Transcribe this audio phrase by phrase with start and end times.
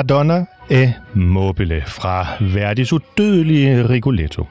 [0.00, 4.46] La Donna e eh, Mobile fra Verdis udødelige Rigoletto.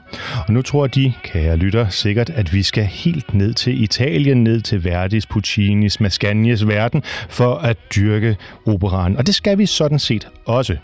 [0.47, 4.61] Og nu tror de, kære lytter, sikkert, at vi skal helt ned til Italien, ned
[4.61, 9.17] til Verdis, Puccinis, Mascagnes verden, for at dyrke operaen.
[9.17, 10.77] Og det skal vi sådan set også.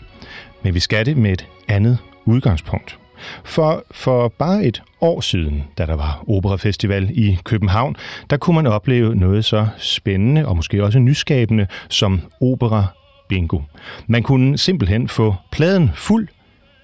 [0.62, 2.98] Men vi skal det med et andet udgangspunkt.
[3.44, 7.96] For, for bare et år siden, da der var operafestival i København,
[8.30, 12.86] der kunne man opleve noget så spændende og måske også nyskabende som opera
[13.28, 13.60] bingo.
[14.06, 16.28] Man kunne simpelthen få pladen fuld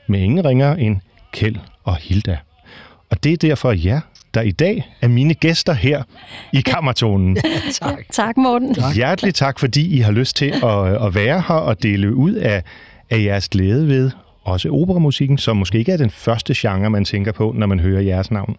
[0.08, 0.96] med ingen ringer end
[1.32, 2.38] Kjeld og Hilda.
[3.10, 4.00] Og det er derfor jer,
[4.34, 6.02] der i dag er mine gæster her
[6.52, 7.36] i Kammertonen.
[7.80, 8.04] tak.
[8.10, 8.74] tak, Morten.
[8.74, 8.94] Tak.
[8.94, 12.62] Hjertelig tak, fordi I har lyst til at, at være her og dele ud af,
[13.10, 14.10] af jeres glæde ved
[14.44, 18.00] også operamusikken, som måske ikke er den første genre, man tænker på, når man hører
[18.00, 18.56] jeres navn.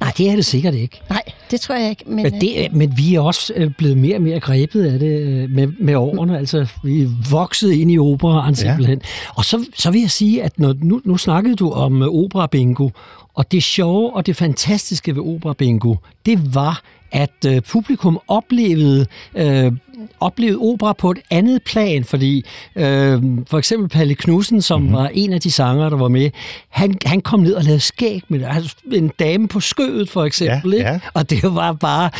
[0.00, 1.00] Nej, det er det sikkert ikke.
[1.10, 2.04] Nej, det tror jeg ikke.
[2.06, 4.98] Men, men, det, øh, men vi er også øh, blevet mere og mere grebet af
[4.98, 6.38] det øh, med, med årene.
[6.38, 8.98] Altså, vi er vokset ind i operaen simpelthen.
[8.98, 9.30] Ja.
[9.34, 12.88] Og så, så vil jeg sige, at når, nu, nu snakkede du om opera bingo,
[13.34, 15.94] og det sjove og det fantastiske ved opera bingo,
[16.26, 19.72] det var, at øh, publikum oplevede, øh,
[20.20, 22.44] oplevede opera på et andet plan, fordi
[22.76, 24.96] øh, for eksempel Palle Knudsen, som mm-hmm.
[24.96, 26.30] var en af de sanger, der var med,
[26.68, 30.72] han, han kom ned og lavede skæg med altså, en dame på skødet for eksempel,
[30.72, 30.98] ja, ja.
[31.14, 32.10] og det var bare,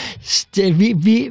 [0.73, 1.29] vi, vi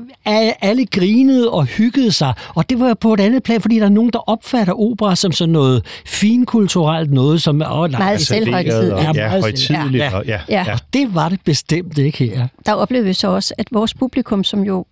[0.61, 3.89] alle grinede og hyggede sig, og det var på et andet plan, fordi der er
[3.89, 8.93] nogen, der opfatter opera som sådan noget finkulturelt noget, som åh, nej, meget selvhøjtidligt.
[8.93, 10.03] Ja, ja, højtidligt.
[10.03, 10.17] Ja.
[10.27, 10.39] Ja.
[10.49, 10.63] Ja.
[10.67, 10.73] ja.
[10.73, 12.47] Og det var det bestemt ikke her.
[12.65, 14.85] Der oplevede vi så også, at vores publikum, som jo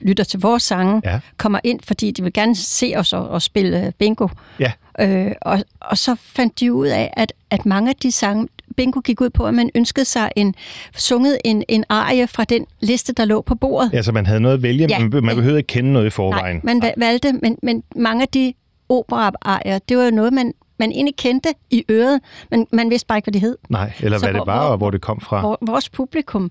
[0.00, 1.20] lytter til vores sange, ja.
[1.36, 4.28] kommer ind, fordi de vil gerne se os og, og spille bingo.
[4.60, 4.72] Ja.
[5.00, 9.00] Øh, og, og så fandt de ud af, at, at mange af de sange, bingo
[9.00, 10.54] gik ud på, at man ønskede sig en
[10.96, 13.90] sunget en, en arie fra den liste, der lå på bordet.
[13.92, 14.98] Ja, så man havde noget at vælge, ja.
[14.98, 16.60] man, man behøvede ikke kende noget i forvejen.
[16.64, 18.54] Nej, man valgte, men, men mange af de
[18.88, 23.18] opera det var jo noget, man, man egentlig kendte i øret, men man vidste bare
[23.18, 23.56] ikke, hvad det hed.
[23.68, 25.40] Nej, eller så hvad hvor, det var, og hvor det kom fra.
[25.40, 26.50] Hvor, vores publikum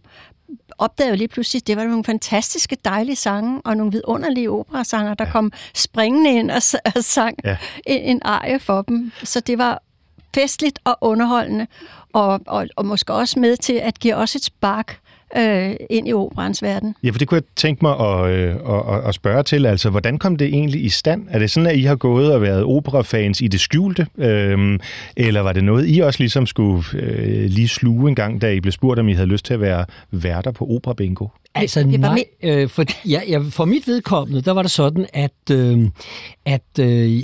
[0.77, 5.25] opdagede lige pludselig, at det var nogle fantastiske, dejlige sange, og nogle vidunderlige operasanger, der
[5.25, 5.31] ja.
[5.31, 6.61] kom springende ind og,
[6.95, 7.57] og sang ja.
[7.87, 9.11] en, en arie for dem.
[9.23, 9.81] Så det var
[10.35, 11.67] festligt og underholdende,
[12.13, 15.00] og, og, og måske også med til at give os et spark
[15.37, 16.95] øh, ind i operans verden.
[17.03, 19.65] Ja, for det kunne jeg tænke mig at, øh, at, at spørge til.
[19.65, 21.27] Altså, hvordan kom det egentlig i stand?
[21.29, 24.07] Er det sådan, at I har gået og været operafans i det skjulte?
[24.17, 24.79] Øh,
[25.17, 28.59] eller var det noget, I også ligesom skulle øh, lige sluge en gang, da I
[28.59, 31.27] blev spurgt, om I havde lyst til at være værter på Opera Bingo?
[31.55, 35.89] Altså nej, øh, for, ja, ja, for mit vedkommende, der var det sådan, at, øh,
[36.45, 37.23] at øh,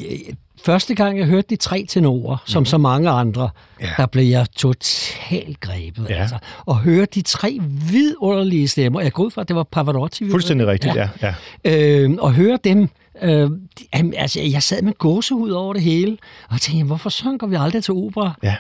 [0.62, 2.66] første gang, jeg hørte de tre tenorer, som mm.
[2.66, 3.50] så mange andre,
[3.82, 3.90] ja.
[3.98, 6.10] der blev jeg totalt grebet.
[6.10, 6.16] Ja.
[6.16, 6.38] Altså.
[6.66, 7.60] Og høre de tre
[7.92, 9.02] vidunderlige stemmer.
[9.02, 10.30] Jeg går ud fra, at det var Pavarotti.
[10.32, 11.10] Fuldstændig rigtigt, ja.
[11.22, 11.34] ja.
[11.66, 12.02] ja.
[12.04, 12.90] Øh, og høre dem
[13.22, 13.50] Øh,
[13.94, 16.18] altså, jeg sad med gåsehud over det hele,
[16.50, 18.34] og tænkte, hvorfor sådan går vi aldrig til opera?
[18.44, 18.56] Ja.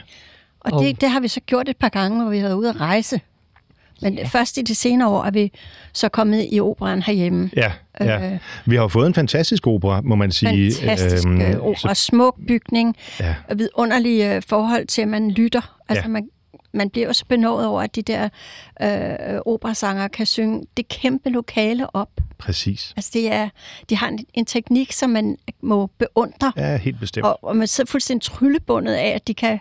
[0.59, 2.57] Og, og det, det har vi så gjort et par gange, hvor vi har været
[2.57, 3.21] ude at rejse.
[4.01, 4.25] Men ja.
[4.27, 5.51] først i de senere år er vi
[5.93, 7.49] så kommet i operan herhjemme.
[7.55, 8.31] Ja, ja.
[8.31, 10.73] Øh, vi har jo fået en fantastisk opera, må man sige.
[10.73, 11.95] Fantastisk øhm, opera.
[11.95, 12.03] Så...
[12.03, 12.95] Smuk bygning.
[13.19, 13.35] Ja.
[13.55, 15.77] Vidunderlige øh, forhold til, at man lytter.
[15.89, 16.07] Altså, ja.
[16.07, 16.29] man,
[16.73, 18.29] man bliver også benået over, at de der
[18.81, 22.09] øh, operasanger kan synge det kæmpe lokale op.
[22.37, 22.93] Præcis.
[22.95, 23.49] Altså det er,
[23.89, 26.53] de har en, en teknik, som man må beundre.
[26.57, 27.25] Ja, helt bestemt.
[27.25, 29.59] Og, og man sidder fuldstændig tryllebundet af, at de kan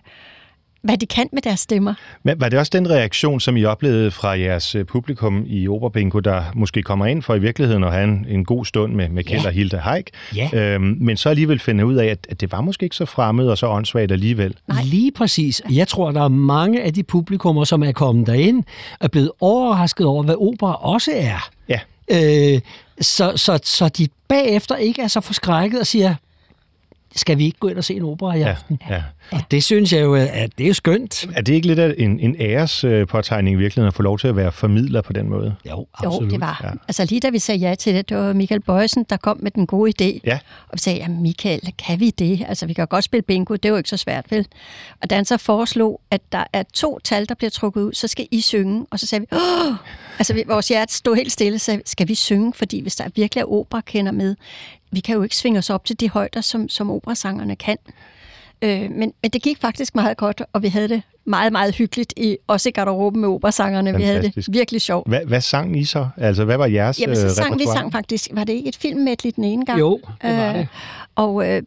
[0.86, 1.94] hvad de kan med deres stemmer.
[2.22, 5.88] Men var det også den reaktion, som I oplevede fra jeres øh, publikum i Opera
[5.88, 9.08] Bingo, der måske kommer ind for i virkeligheden at have en, en god stund med,
[9.08, 9.48] med Kjeld ja.
[9.48, 10.50] og Hilde Haik, ja.
[10.52, 13.48] øhm, men så alligevel finde ud af, at, at det var måske ikke så fremmed
[13.48, 14.54] og så åndssvagt alligevel?
[14.68, 14.82] Nej.
[14.84, 15.62] Lige præcis.
[15.70, 18.64] Jeg tror, der er mange af de publikummer, som er kommet derind,
[19.00, 21.50] er blevet overrasket over, hvad opera også er.
[21.68, 21.80] Ja.
[22.10, 22.60] Øh,
[23.00, 26.14] så, så, så de bagefter ikke er så forskrækket og siger,
[27.14, 28.80] skal vi ikke gå ind og se en opera i aften?
[28.90, 29.02] Ja, ja.
[29.32, 31.26] Og det synes jeg jo, at det er skønt.
[31.36, 34.36] Er det ikke lidt af en, en ærespåtegning i virkeligheden at få lov til at
[34.36, 35.54] være formidler på den måde?
[35.68, 36.22] Jo, absolut.
[36.22, 36.60] Jo, det var.
[36.64, 36.70] Ja.
[36.88, 39.50] Altså lige da vi sagde ja til det, det var Michael Bøjsen, der kom med
[39.50, 40.20] den gode idé.
[40.24, 40.38] Ja.
[40.68, 42.44] Og vi sagde, ja Michael, kan vi det?
[42.48, 44.46] Altså vi kan godt spille bingo, det er jo ikke så svært, vel?
[45.02, 48.08] Og da han så foreslog, at der er to tal, der bliver trukket ud, så
[48.08, 48.86] skal I synge.
[48.90, 49.74] Og så sagde vi, Åh!
[50.18, 52.52] altså vi, vores hjerte stod helt stille, så skal vi synge?
[52.52, 54.36] Fordi hvis der virkelig er opera kender med,
[54.96, 57.76] vi kan jo ikke svinge os op til de højder, som, som operasangerne kan.
[58.62, 62.14] Øh, men, men det gik faktisk meget godt, og vi havde det meget, meget hyggeligt,
[62.16, 63.96] i, også i garderoben med operasangerne.
[63.96, 65.08] Vi havde det virkelig sjovt.
[65.08, 66.08] Hvad, hvad sang I så?
[66.16, 67.76] Altså, hvad var jeres Jamen, så øh, sang, vi repertoire?
[67.78, 69.80] sang faktisk, var det ikke et filmmedley den ene gang?
[69.80, 70.68] Jo, det var Øh, det.
[71.16, 71.62] Og øh,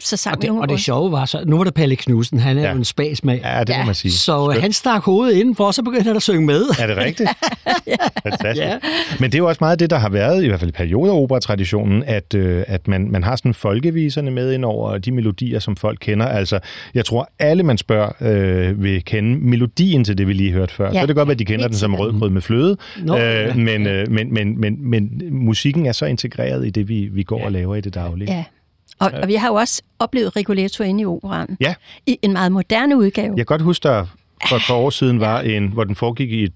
[0.00, 2.38] så sang Og det, nogle og det sjove var så, nu var det Palle Knudsen,
[2.38, 2.66] han er Ja.
[2.66, 2.72] ja.
[2.72, 3.40] jo en spasmag.
[3.44, 4.12] Ja, det må Ja, man sige.
[4.12, 6.62] Så øh, han stak hovedet indenfor, og så begyndte han at synge med.
[6.80, 7.30] Er det rigtigt?
[8.22, 8.66] Fantastisk.
[8.66, 8.78] Ja.
[9.20, 11.12] Men det er jo også meget det, der har været, i hvert fald i perioder
[11.12, 15.58] af operatraditionen, at, øh, at man, man har sådan folkeviserne med ind over de melodier,
[15.58, 16.26] som folk kender.
[16.26, 16.58] Altså,
[16.94, 20.84] jeg tror, alle man spørger øh, vil kende melodien til det, vi lige hørte før.
[20.84, 20.90] Ja.
[20.90, 22.76] Så Ja, kan det godt være, at de kender helt den som rødgrød med fløde,
[23.02, 23.54] Nå, øh, ja.
[23.54, 27.44] men, øh, men, men, men, men musikken er så integreret i det, vi, vi går
[27.44, 28.32] og laver i det daglige.
[28.34, 28.44] Ja.
[29.00, 31.56] Og, og vi har jo også oplevet Rigoletto inde i operan.
[31.60, 31.74] Ja.
[32.06, 33.28] I en meget moderne udgave.
[33.28, 34.06] Jeg kan godt huske, der
[34.48, 36.52] for et par år siden var en, hvor den foregik i et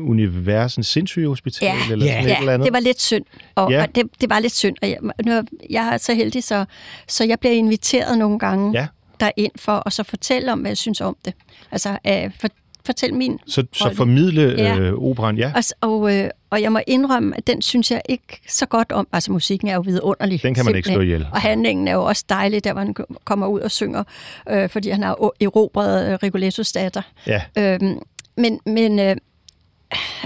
[0.00, 1.92] univers, en sindssyge hospital, Ja.
[1.92, 2.20] eller Ja.
[2.22, 2.66] et Ja, eller andet.
[2.66, 3.24] det var lidt synd.
[3.54, 3.76] Og, Ja.
[3.76, 3.82] ja.
[3.82, 4.76] og det, det var lidt synd.
[4.82, 6.64] Og jeg, nu, er- jeg er så heldig, så,
[7.08, 8.86] så jeg bliver inviteret nogle gange Ja.
[9.20, 11.34] derind for at så fortælle om, hvad jeg synes om det.
[11.72, 12.48] Altså, øh, for,
[12.86, 14.78] fortæl min Så, så formidle Ja.
[14.78, 15.52] øh, operan, ja.
[15.56, 19.08] Og, og, øh, og jeg må indrømme, at den synes jeg ikke så godt om.
[19.12, 20.42] Altså musikken er jo vidunderlig.
[20.42, 21.16] Den kan man ikke slå simpelthen.
[21.20, 21.26] ihjel.
[21.32, 22.94] Og handlingen er jo også dejlig, der han
[23.24, 24.04] kommer ud og synger,
[24.50, 27.02] øh, fordi han har erobret øh, Rigolettos datter.
[27.26, 27.98] Ja, Øhm,
[28.36, 29.16] men men øh,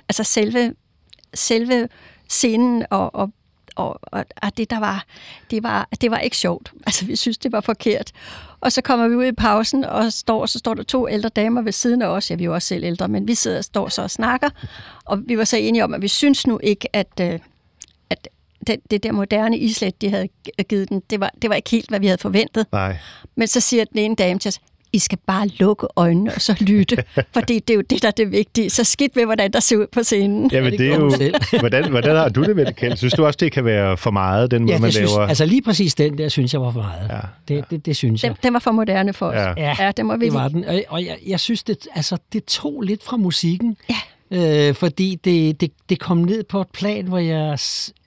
[0.09, 0.75] altså selve,
[1.35, 1.89] selve
[2.29, 3.31] scenen og, og,
[3.81, 5.05] og, og, og det, der var,
[5.51, 6.73] det var, det var ikke sjovt.
[6.87, 8.13] Altså, vi synes, det var forkert.
[8.61, 11.63] Og så kommer vi ud i pausen, og står, så står der to ældre damer
[11.63, 12.31] ved siden af os.
[12.31, 14.51] Ja, vi er jo også selv ældre, men vi sidder og står så og snakker.
[15.05, 17.39] Og vi var så enige om, at vi synes nu ikke, at, øh,
[18.11, 18.29] at
[18.67, 20.29] det, det der moderne islet, de havde
[20.69, 22.67] givet den, det var, det var ikke helt, hvad vi havde forventet.
[22.73, 22.97] nej.
[23.37, 24.61] Men så siger den ene dame til os,
[24.93, 27.05] I skal bare lukke øjnene og så lytte,
[27.35, 28.71] for det, det er jo det, der er det vigtige.
[28.71, 30.51] Så skidt med, hvordan der ser ud på scenen.
[30.53, 31.13] Jamen, det det er jo...
[31.61, 32.97] hvordan, hvordan har du det med det, Kjeld?
[32.97, 35.27] Synes du også, det kan være for meget, den måde, Ja, man synes, laver?
[35.27, 37.09] altså lige præcis den der, synes jeg var for meget.
[37.11, 38.31] Ja, det, det, det synes jeg.
[38.31, 39.35] Den, den var for moderne for os.
[39.35, 39.53] Ja.
[39.57, 40.65] Ja, ja det må vi det var den.
[40.65, 43.77] Og, og jeg, jeg synes, det, altså, det tog lidt fra musikken.
[43.91, 43.97] Ja.
[44.69, 47.59] Øh, fordi det, det, det kom ned på et plan, hvor jeg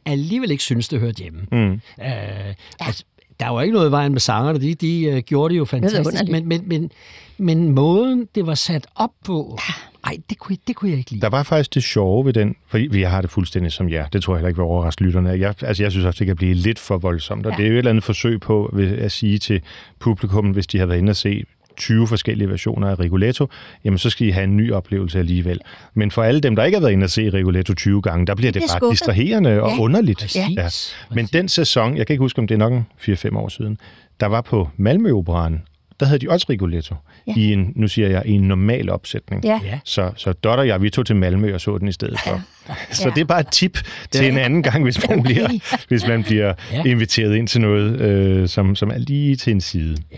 [0.06, 1.40] alligevel ikke synes, det hørte hjemme.
[1.52, 1.72] Mm.
[1.74, 3.04] Øh, altså,
[3.44, 6.00] der var ikke noget i vejen med sangerne, de, de uh, gjorde det jo fantastisk,
[6.00, 6.48] Vidunderligt.
[6.48, 6.92] men, men, men,
[7.38, 9.58] men måden, det var sat op på,
[10.04, 11.22] ej, det kunne, det kunne jeg ikke lide.
[11.22, 14.08] Der var faktisk det sjove ved den, fordi vi har det fuldstændig som jer.
[14.08, 15.30] Det tror jeg heller ikke vil overraske lytterne.
[15.30, 17.58] Jeg, altså, jeg synes også, det kan blive lidt for voldsomt, og Ja.
[17.58, 18.66] det er jo et eller andet forsøg på
[18.98, 19.62] at sige til
[20.00, 21.44] publikum, hvis de har været inde og se
[21.78, 23.48] 20 forskellige versioner af Rigoletto,
[23.86, 25.60] jamen så skal I have en ny oplevelse alligevel.
[25.94, 28.36] Men for alle dem, der ikke har været inde og se Rigoletto 20 gange, der
[28.36, 28.92] bliver det bliver ret skuffet.
[28.92, 29.80] distraherende og Ja.
[29.82, 30.20] underligt.
[30.20, 30.96] Præcis.
[31.12, 33.78] Men den sæson, jeg kan ikke huske, om det er nok en 4-5 år siden,
[34.20, 35.62] der var på Malmø Operan,
[36.00, 36.96] der havde de også Rigoletto
[37.28, 37.34] Ja.
[37.38, 39.46] i en, nu siger jeg, i en normal opsætning.
[39.46, 39.60] Ja.
[39.66, 39.80] Ja.
[39.84, 42.42] Så, så Dot og jeg, vi tog til Malmø og så den i stedet for.
[42.92, 43.14] Så Ja.
[43.16, 43.78] det er bare et tip
[44.12, 45.50] til en anden gang, hvis man bliver,
[45.88, 46.84] hvis man bliver Ja.
[46.86, 49.98] inviteret ind til noget, øh, som, som er lige til en side.
[50.12, 50.18] Ja.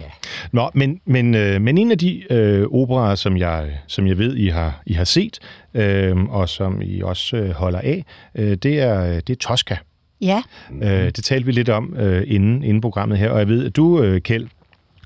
[0.52, 4.36] Nå, men, men, øh, men en af de øh, operer, som jeg, som jeg ved,
[4.36, 5.40] I har, I har set,
[5.74, 9.78] øh, og som I også øh, holder af, øh, det, er, det er Tosca.
[10.22, 10.42] Ja,
[10.84, 13.76] Øh, det talte vi lidt om øh, inden, inden programmet her, og jeg ved, at
[13.76, 14.48] du, øh, Kjeld,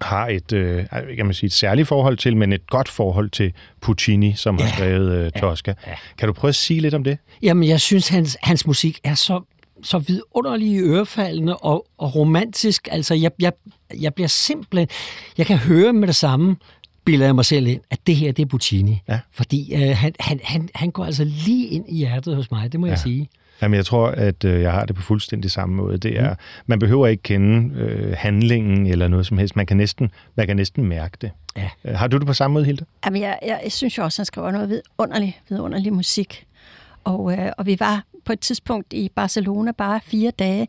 [0.01, 3.53] har et, øh, kan man sige, et særligt forhold til, men et godt forhold til
[3.81, 5.73] Puccini, som har skrevet øh, Tosca.
[6.17, 7.17] Kan du prøve at sige lidt om det?
[7.41, 9.41] Jamen, jeg synes, hans, hans musik er så,
[9.83, 12.87] så vidunderlig i ørefaldene og, og romantisk.
[12.91, 13.51] Altså, jeg, jeg,
[13.99, 14.87] jeg bliver simpelthen...
[15.37, 16.55] Jeg kan høre med det samme,
[17.05, 19.01] bilder jeg mig selv ind, at det her, det er Puccini.
[19.07, 19.19] Ja.
[19.31, 22.79] Fordi øh, han, han, han, han går altså lige ind i hjertet hos mig, det
[22.79, 22.91] må ja.
[22.91, 23.29] jeg sige.
[23.61, 25.97] Jamen, jeg tror, at øh, jeg har det på fuldstændig samme måde.
[25.97, 26.35] Det er,
[26.65, 29.55] man behøver ikke kende øh, handlingen eller noget som helst.
[29.55, 31.31] Man kan næsten, man kan næsten mærke det.
[31.57, 31.69] Ja.
[31.85, 32.85] Øh, Har du det på samme måde, Hilde?
[33.05, 36.45] Jamen, jeg, jeg, jeg synes jo også, at han skriver noget vidunderlig, vidunderlig musik.
[37.03, 40.67] Og, øh, og vi var på et tidspunkt i Barcelona bare fire dage,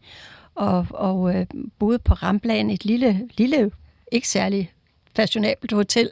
[0.54, 1.46] og, og øh,
[1.78, 3.70] boede på Ramblan, et lille, lille,
[4.12, 4.72] ikke særlig
[5.16, 6.10] fashionabelt hotel,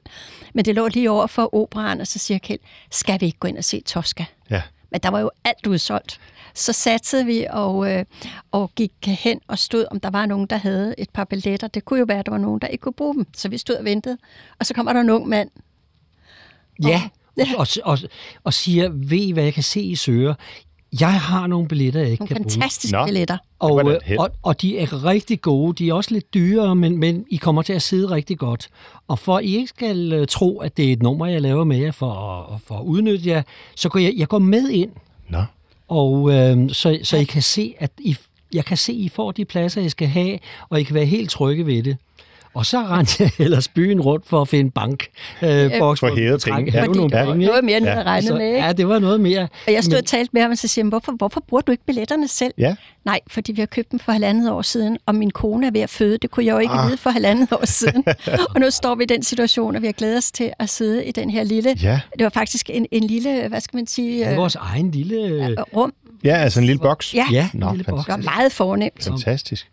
[0.55, 3.49] men det lå lige over for operan, og så siger Kjeld, skal vi ikke gå
[3.49, 4.25] ind og se Tosca?
[4.51, 4.63] Ja.
[4.91, 6.21] Men der var jo alt udsolgt.
[6.59, 8.05] Så satsede vi og, øh,
[8.53, 11.69] og gik hen og stod, om der var nogen, der havde et par billetter.
[11.69, 13.27] Det kunne jo være, at der var nogen, der ikke kunne bruge dem.
[13.37, 14.19] Så vi stod og ventede.
[14.59, 15.51] Og så kommer der en ung mand.
[16.83, 17.03] Ja,
[17.37, 17.99] og, og, og,
[18.45, 20.35] og siger, ved I, hvad jeg kan se i søger?
[21.01, 22.53] Jeg har nogle billetter, jeg ikke Nogle kan bruge.
[22.53, 23.05] fantastiske Nå.
[23.05, 23.39] billetter.
[23.59, 25.85] Og, øh, og, og de er rigtig gode.
[25.85, 28.69] De er også lidt dyrere, men, men I kommer til at sidde rigtig godt.
[29.09, 31.65] Og for at I ikke skal øh, tro, at det er et nummer, jeg laver
[31.65, 32.13] med jer for
[32.55, 33.43] at, for at udnytte jer,
[33.77, 34.91] så går jeg, jeg går med ind,
[35.29, 35.45] Nå.
[35.89, 38.17] Og øh, så, så I kan se, at I,
[38.55, 41.05] jeg kan se, at I får de pladser, I skal have, og I kan være
[41.05, 41.97] helt trygge ved det.
[42.59, 45.07] Og så rendte jeg ellers byen rundt for at finde bank.
[45.43, 46.73] Øh, boks, for hævet penge.
[46.73, 47.47] Ja, nogle penge.
[47.47, 47.95] Noget mere, end ja.
[47.95, 48.47] jeg regnede med.
[48.47, 48.67] Ikke?
[48.67, 49.49] Ja, det var noget mere.
[49.67, 49.99] Og jeg stod men...
[49.99, 52.55] og talte med ham, og så siger hvorfor, hvorfor bruger du ikke billetterne selv?
[52.59, 52.75] Ja.
[53.05, 55.81] Nej, fordi vi har købt dem for halvandet år siden, og min kone er ved
[55.81, 56.19] at føde.
[56.19, 56.87] Det kunne jeg jo ikke ah.
[56.87, 58.05] vide for halvandet år siden.
[58.55, 61.05] og nu står vi i den situation, og vi har glædet os til at sidde
[61.05, 61.77] i den her lille...
[61.83, 62.01] Ja.
[62.19, 64.19] Det var faktisk en, en lille, hvad skal man sige...
[64.19, 65.55] Ja, vores egen lille...
[65.77, 65.93] Rum.
[66.25, 67.15] Ja, altså en lille boks.
[67.15, 68.05] Ja, ja Nå, en lille boks.
[68.05, 69.05] Det var meget fornemt.
[69.05, 69.69] Fantastisk.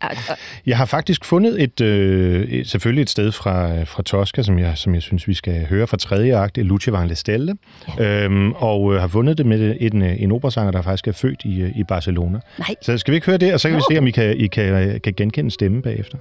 [0.66, 4.94] Jeg har faktisk fundet et, øh, selvfølgelig et sted fra, fra Tosca, som jeg, som
[4.94, 7.54] jeg synes, vi skal høre fra tredje akt, Luce Van Stelle,
[7.98, 8.04] ja.
[8.04, 11.72] øhm, og øh, har fundet det med en, en operasanger, der faktisk er født i,
[11.76, 12.38] i Barcelona.
[12.58, 12.74] Nej.
[12.82, 13.84] Så skal vi ikke høre det, og så kan jo.
[13.88, 16.18] vi se, om I kan, I kan, kan genkende stemmen bagefter.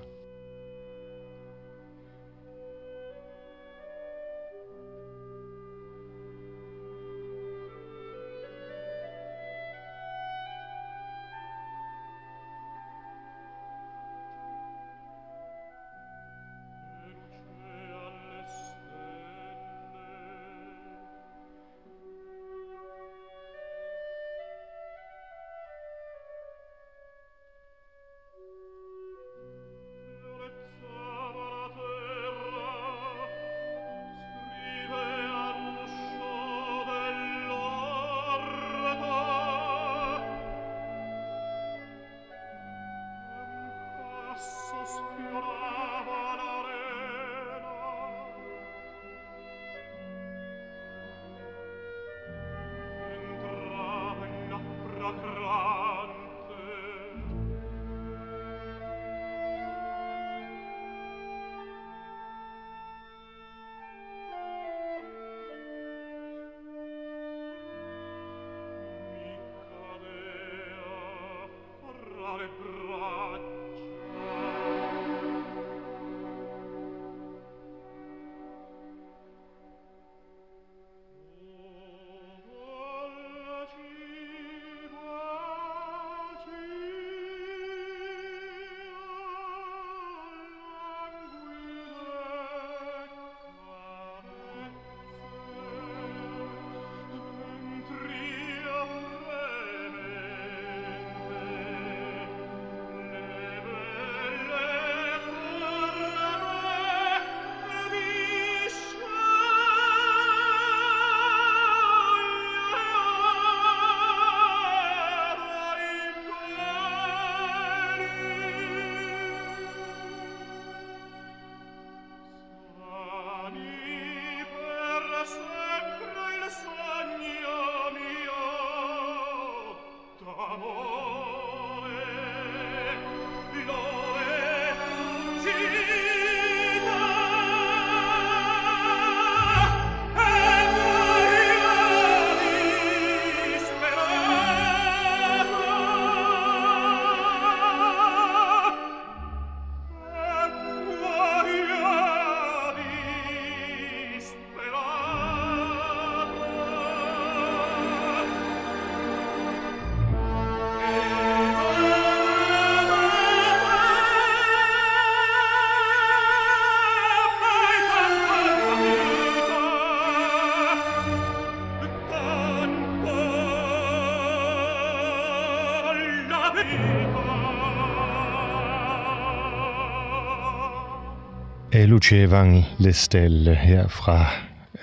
[181.73, 184.25] Luce Van Lestelle her fra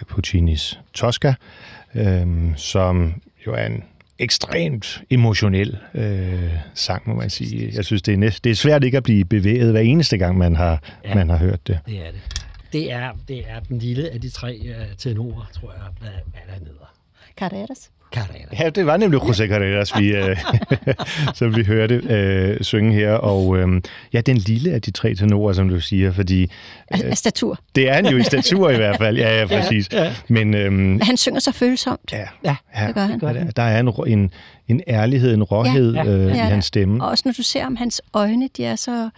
[0.09, 1.35] Puccinis Tosca,
[1.95, 3.85] øhm, som jo er en
[4.19, 7.71] ekstremt emotionel øh, sang, må man sige.
[7.75, 10.39] Jeg synes, det er, næst, det er svært ikke at blive bevæget hver eneste gang,
[10.39, 11.79] man har, ja, man har hørt det.
[11.87, 12.21] Det er det.
[12.73, 16.41] Det er, det er den lille af de tre uh, tenorer, tror jeg, hvad, hvad
[16.47, 16.95] der hedder.
[17.37, 17.91] Carreras.
[18.12, 18.61] Carreras.
[18.61, 20.37] Ja, det var nemlig José Carreras, vi, øh,
[21.38, 23.12] som vi hørte øh, synge her.
[23.12, 26.50] Og øh, ja, den lille af de tre tenorer, som du siger, fordi...
[27.04, 27.59] Øh, statur.
[27.75, 29.88] Det er han jo i statur i hvert fald, ja, ja præcis.
[29.92, 30.14] Ja, ja.
[30.28, 32.12] Men, øh, han synger så følsomt.
[32.12, 33.21] Ja, ja, ja det gør han.
[33.21, 34.31] Der, der er en, en,
[34.69, 37.04] en ærlighed, en råhed ja, ja, øh, i ja, hans stemme.
[37.04, 39.11] Og også når du ser om hans øjne, de er så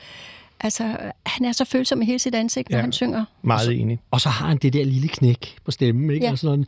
[0.64, 3.24] Altså, han er så følsom i hele sit ansigt, når ja, han synger.
[3.42, 3.98] Meget og så, enig.
[4.10, 6.26] Og så har han det der lille knæk på stemmen, ikke?
[6.26, 6.32] Ja.
[6.32, 6.66] Og sådan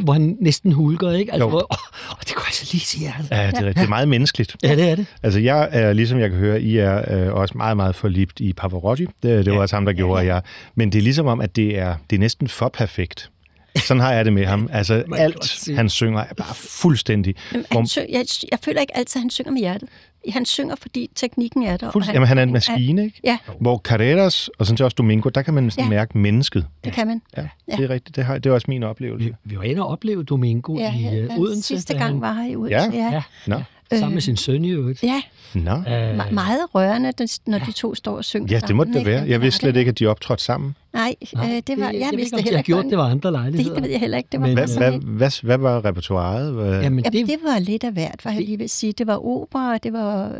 [0.00, 1.32] hvor han næsten hulker, ikke?
[1.32, 3.14] Altså, hvor, oh, det kunne jeg så lige sige.
[3.18, 3.34] Altså.
[3.34, 4.56] Ja, det er, det er meget menneskeligt.
[4.62, 5.06] Ja, det er det.
[5.22, 8.52] Altså, jeg er, ligesom jeg kan høre, I er øh, også meget, meget forlibt i
[8.52, 9.04] Pavarotti.
[9.04, 9.60] Det, det var ja.
[9.60, 10.34] også ham, der gjorde ja.
[10.34, 10.42] jeg.
[10.74, 13.30] Men det er ligesom om, at det er, det er næsten for perfekt
[13.76, 14.68] Sådan har jeg det med ham.
[14.72, 17.34] Altså, alt han synger er bare fuldstændig...
[17.52, 19.88] Jamen, han syng, jeg, jeg føler ikke altid, at han synger med hjertet.
[20.28, 21.86] Han synger, fordi teknikken er der.
[21.86, 23.20] og Fuldstændig, jamen, han er en maskine, ikke?
[23.24, 25.88] Ja, Hvor Carreras og sådan set også Domingo, der kan man Ja.
[25.88, 26.66] mærke mennesket.
[26.84, 27.22] det kan man.
[27.36, 27.42] Ja,
[27.76, 28.16] det er rigtigt.
[28.16, 29.26] Det, har, det er også min oplevelse.
[29.28, 31.62] Vi, vi var inde og opleve Domingo Ja, i ja, uh, ja, Odense.
[31.62, 32.96] sidste gang han- var han i Odense.
[32.96, 33.04] Ja?
[33.04, 33.60] Ja, Ja, Nå,
[33.98, 35.02] sammen med sin søn i øvrigt.
[35.02, 35.20] ja.
[35.54, 35.70] nå.
[35.70, 37.12] Øh, Me- meget rørende,
[37.46, 39.24] når de to står og synger Ja, det må det være.
[39.28, 40.76] Jeg vidste slet ikke, at de optrådte sammen.
[40.96, 42.66] Nej, Nej, øh, det var, jeg, jeg ved vidste ikke, om de heller har ikke.
[42.72, 43.74] gjort det var andre det, lejligheder.
[43.74, 44.28] det ved jeg heller ikke.
[44.32, 46.52] Det var Men, Hvad, hvad, hvad, hvad var repertoireet?
[46.52, 48.92] Hvad- Jamen, Jamen, det, det var lidt af hvert, hvad jeg lige vil sige.
[48.92, 50.30] Det var opera, det var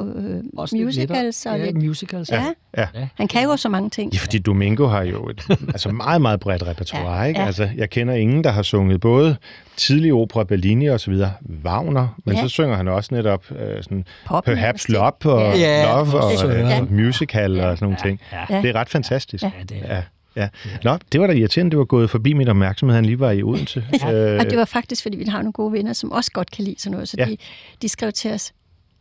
[0.00, 1.82] øh, også musicals og lidt...
[1.82, 2.30] Ja, musicals.
[2.30, 2.44] Ja.
[2.76, 2.86] Ja.
[3.14, 4.12] Han kan jo så mange ting.
[4.12, 7.40] Ja, fordi Domingo har jo et altså meget, meget bredt repertoire, Ja, ikke?
[7.40, 7.46] ja.
[7.46, 9.36] Altså, jeg kender ingen, der har sunget både
[9.76, 11.32] tidlig opera, Bellini og så videre,
[11.64, 12.42] Wagner, men Ja.
[12.42, 14.88] så synger han også netop øh, sådan Pop, Perhaps.
[14.88, 15.80] Love og Ja.
[15.82, 18.20] Ja, Love for og øh, musical og sådan nogle ting.
[18.50, 18.60] Ja.
[18.62, 19.42] Det er ret fantastisk.
[19.44, 19.50] Ja.
[19.58, 20.02] Ja, det er Ja.
[20.36, 20.48] Ja.
[20.84, 23.42] Nå, det var da irriterende, det var gået forbi min opmærksomhed, han lige var i
[23.42, 23.84] Odense.
[24.00, 26.64] Ja, og det var faktisk, fordi vi har nogle gode venner, som også godt kan
[26.64, 27.08] lide sådan noget.
[27.08, 27.24] Så Ja.
[27.24, 27.36] de,
[27.82, 28.52] de skrev til os,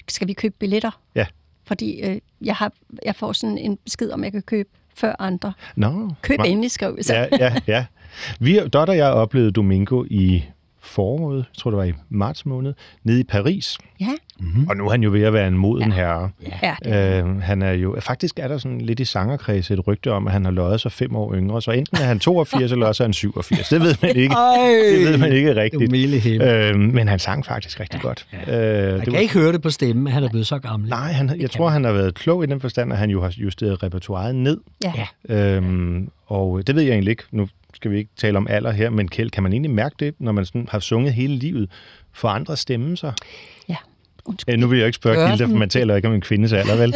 [0.07, 0.91] skal vi købe billetter?
[1.15, 1.25] Ja.
[1.65, 2.71] Fordi øh, jeg, har,
[3.05, 5.53] jeg får sådan en besked om, jeg kan købe før andre.
[5.75, 7.13] Nå, Køb endelig, skrev vi så.
[7.13, 7.85] Ja, ja, ja.
[8.39, 10.43] Vi, Dot og jeg oplevede Domingo i
[10.83, 12.73] foråret, jeg tror det var i marts måned,
[13.03, 13.77] nede i Paris.
[14.01, 14.07] ja.
[14.39, 14.67] Mm.
[14.69, 15.95] Og nu er han jo ved at være en moden ja.
[15.95, 16.29] herre.
[16.63, 20.11] ja det, Øh, han er jo, faktisk er der sådan lidt i sangerkreds et rygte
[20.11, 22.85] om, at han har løjet sig fem år yngre, så enten er han 82, eller
[22.87, 23.69] også er han 87.
[23.69, 24.33] Det ved man ikke.
[24.35, 26.41] Ej, Det ved man ikke det er rigtigt.
[26.41, 28.25] Øh, men han sang faktisk rigtig godt.
[28.33, 30.59] Øh, Man det kan var, ikke høre det på stemmen, at han er blevet så
[30.59, 30.89] gammel.
[30.89, 33.33] nej, han, jeg tror, han har været klog i den forstand, at han jo har
[33.37, 34.57] justeret repertoireet ned.
[34.83, 34.93] ja.
[35.29, 35.55] Ja.
[35.55, 37.23] Øhm, og det ved jeg egentlig ikke.
[37.31, 40.13] Nu skal vi ikke tale om alder her, men Kjeld, kan man egentlig mærke det,
[40.19, 41.69] når man sådan har sunget hele livet?
[42.13, 43.11] For andre stemme så?
[43.69, 43.75] ja.
[44.25, 44.53] Undskyld.
[44.53, 46.75] Øh, nu vil jeg ikke spørge Gilda, for man taler ikke om en kvindes alder,
[46.77, 46.93] vel?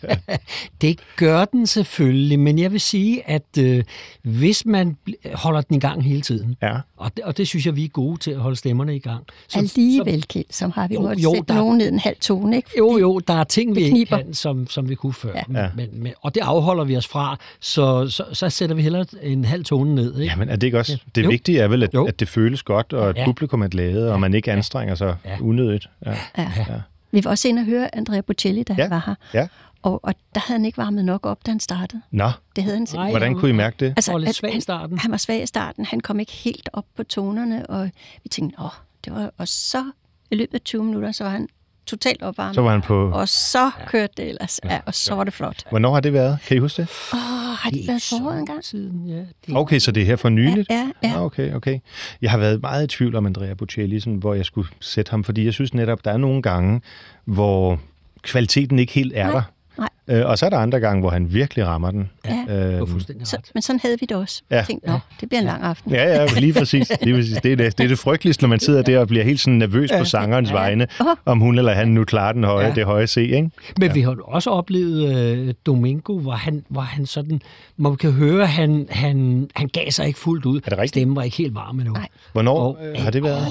[0.80, 3.84] Det gør den selvfølgelig, men jeg vil sige, at øh,
[4.22, 4.96] hvis man
[5.34, 6.76] holder den i gang hele tiden, Ja.
[6.96, 9.24] Og det, og det synes jeg, vi er gode til at holde stemmerne i gang.
[9.54, 12.56] Alligevel, Kjeld, som har vi Jo, måttet jo, sætte der- nogen ned en halv tone,
[12.56, 12.70] ikke?
[12.78, 14.16] Jo, jo, der er ting, vi ikke kniber.
[14.16, 15.32] kan, som, som vi kunne før.
[15.34, 15.42] Ja.
[15.48, 15.68] Men, Ja.
[15.92, 19.64] men, og det afholder vi os fra, så, så, så sætter vi hellere en halv
[19.64, 20.18] tone ned.
[20.18, 20.32] Ikke?
[20.32, 20.98] Jamen, er det ikke også?
[21.14, 21.28] Det Jo.
[21.28, 22.04] vigtige er vel, at, Jo.
[22.06, 23.24] at det føles godt, og at Ja.
[23.24, 25.36] publikum er glade, og man ikke anstrenger sig Ja.
[25.40, 25.86] unødigt.
[26.06, 26.10] Ja.
[26.38, 26.50] Ja.
[26.56, 26.64] Ja.
[27.12, 28.82] Vi var også inde og høre Andrea Bocelli, da Ja.
[28.82, 29.40] han var her.
[29.40, 29.46] ja.
[29.84, 32.02] Og, og der havde han ikke varmet nok op, da han startede.
[32.10, 33.00] Nå, Det havde han simpelthen.
[33.04, 33.10] Nej.
[33.10, 33.86] hvordan kunne I mærke det?
[33.96, 34.98] Altså, var lidt svag i han- starten.
[34.98, 35.84] Han var svag i starten.
[35.84, 37.90] Han kom ikke helt op på tonerne, og
[38.22, 38.68] vi tænkte, åh,
[39.04, 39.30] det var...
[39.38, 39.84] Og så
[40.30, 41.48] i løbet af 20 minutter, så var han
[41.86, 42.54] totalt opvarmet.
[42.54, 43.10] Så var han på...
[43.10, 45.64] Og så kørte det ellers, ja, og så var det flot.
[45.70, 46.38] Hvornår har det været?
[46.46, 46.90] Kan I huske det?
[47.12, 47.18] Åh,
[47.58, 48.64] har de været foråret engang?
[48.64, 49.14] Siden, ja.
[49.46, 50.70] Det, Okay, så det er her for nyligt?
[50.70, 51.12] Ja, ja.
[51.14, 51.78] Ah, okay, okay.
[52.22, 55.24] Jeg har været meget i tvivl om Andrea Bocelli, sådan, hvor jeg skulle sætte ham,
[55.24, 56.80] fordi jeg synes netop, der er nogle gange,
[57.24, 57.78] hvor
[58.22, 59.42] kvaliteten ikke helt er Nej, der.
[59.78, 59.88] Nej.
[60.08, 62.10] Øh, og så er der andre gange, hvor han virkelig rammer den.
[62.24, 62.44] Ja.
[62.78, 64.42] Øhm, fuldstændig Så, men sådan havde vi det også.
[64.50, 64.56] Ja.
[64.56, 65.92] Jeg tænkte, nå, det bliver en lang aften.
[65.92, 66.92] Ja, ja, lige præcis.
[67.02, 67.36] Lige præcis.
[67.42, 69.58] Det, er det, det er det frygteligste, når man sidder der og bliver helt sådan
[69.58, 71.06] nervøs på sangerens vegne, Åh.
[71.24, 72.74] om hun eller han nu klarer den høje, Ja.
[72.74, 73.50] det høje C, ikke?
[73.78, 77.40] Men vi har også oplevet øh, Domingo, hvor han, hvor han sådan,
[77.76, 80.56] man kan høre, han, han, han gav sig ikke fuldt ud.
[80.56, 80.88] Er det rigtigt?
[80.88, 81.92] Stemmen var ikke helt varm endnu.
[81.94, 82.08] Nej.
[82.32, 83.46] Hvornår Og- øh, har det været?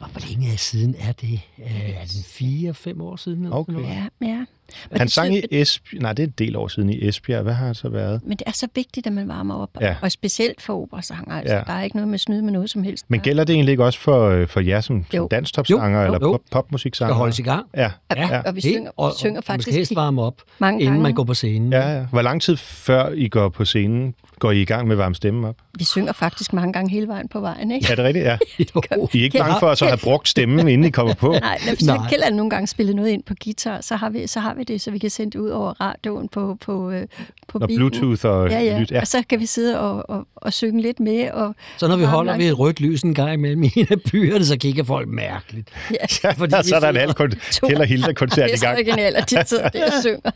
[0.00, 1.40] Og hvor længe siden er det?
[1.58, 3.42] Øh, er det fire-fem år siden?
[3.42, 3.72] eller Okay.
[3.72, 3.96] sådan noget?
[4.22, 4.44] Ja, ja.
[4.90, 6.02] Men Han det sang i synes- Esbjerg.
[6.02, 7.42] Nej, det er en del år siden i Esbjerg.
[7.42, 8.20] Hvad har han så været?
[8.24, 9.70] Men det er så vigtigt, at man varmer op.
[9.80, 9.96] Ja.
[10.02, 11.34] Og specielt for operasanger.
[11.34, 11.60] Altså, Ja.
[11.66, 13.04] Der er ikke noget med snyd med noget som helst.
[13.08, 16.32] Men gælder det egentlig ikke også for, øh, for jer som, som jo, eller jo.
[16.32, 17.10] pop, popmusiksanger?
[17.14, 17.66] Skal holdes i gang.
[17.76, 20.42] Ja, Ja, og vi synger, og, vi synger og, faktisk Man skal helst varme op,
[20.58, 21.02] mange inden gange.
[21.02, 21.72] man går på scenen.
[21.72, 22.06] ja, ja.
[22.06, 25.14] Hvor lang tid før I går på scenen, går I i gang med at varme
[25.14, 25.56] stemmen op?
[25.78, 27.86] Vi synger faktisk mange gange hele vejen på vejen, ikke?
[27.90, 28.24] Er det rigtigt?
[28.24, 28.36] Ja.
[28.96, 29.08] Jo.
[29.12, 31.28] I er ikke bange for at så have brugt stemmen, inden I kommer på?
[31.32, 31.96] Nej, når Nej.
[31.96, 32.08] Nej.
[32.08, 34.80] Kjeld nogle gange spillet noget ind på guitar, så har vi, så har vi det,
[34.80, 37.06] så vi kan sende det ud over radioen på, på, øh,
[37.48, 37.90] på Og bilen.
[37.90, 38.78] Bluetooth og Ja, ja.
[38.78, 38.86] lyd.
[38.90, 39.00] Ja.
[39.00, 41.30] Og så kan vi sidde og, og, og synge lidt med.
[41.30, 43.86] Og, Så når vi holder langt- ved et rødt lys en gang imellem i en
[43.90, 45.68] af byerne, så kigger folk mærkeligt.
[46.24, 47.14] Ja, Fordi Ja, vi så er der en halv
[47.80, 48.76] og Hilda-koncert i det er så gang.
[48.78, 50.30] originalt, at de sidder der og synger.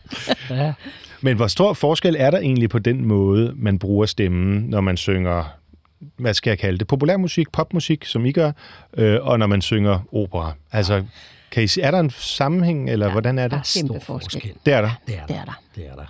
[0.64, 0.72] Ja.
[1.20, 4.96] Men hvor stor forskel er der egentlig på den måde, man bruger stemmen, når man
[4.96, 5.44] synger,
[6.16, 8.52] hvad skal jeg kalde det, populærmusik, popmusik, som I gør,
[8.96, 10.52] øh, og når man synger opera?
[10.72, 11.04] Altså,
[11.50, 13.72] kan I, se- er der en sammenhæng, eller ja, hvordan er der er det?
[13.76, 14.40] kæmpe Stor forskel.
[14.40, 14.52] forskel.
[14.66, 14.90] Det er der.
[15.06, 15.40] Det er Det der.
[15.40, 15.60] er der.
[15.76, 16.04] Det er der.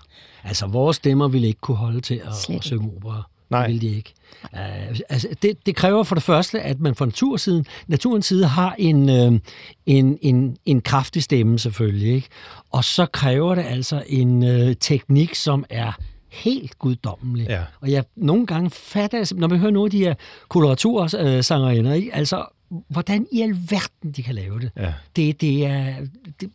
[0.45, 3.23] Altså, vores stemmer ville ikke kunne holde til at, at synge opera.
[3.51, 3.67] Nej.
[3.67, 4.15] Det ville de ikke.
[4.53, 8.75] Uh, altså, det, det kræver for det første, at man fra natursiden, naturens side har
[8.79, 9.41] en, øh,
[9.87, 12.15] en, en, en kraftig stemme selvfølgelig.
[12.15, 12.29] Ikke?
[12.71, 15.93] Og så kræver det altså en øh, teknik, som er
[16.29, 17.47] helt guddommelig.
[17.49, 17.63] Ja.
[17.81, 20.15] Og jeg nogle gange fatter, når man hører nogle af de her
[20.49, 22.15] koloratursangerinder, ikke?
[22.15, 22.45] altså
[22.89, 24.71] hvordan i alverden de kan lave det.
[24.77, 24.93] Ja.
[25.17, 25.95] Det, det er...
[26.41, 26.51] Det,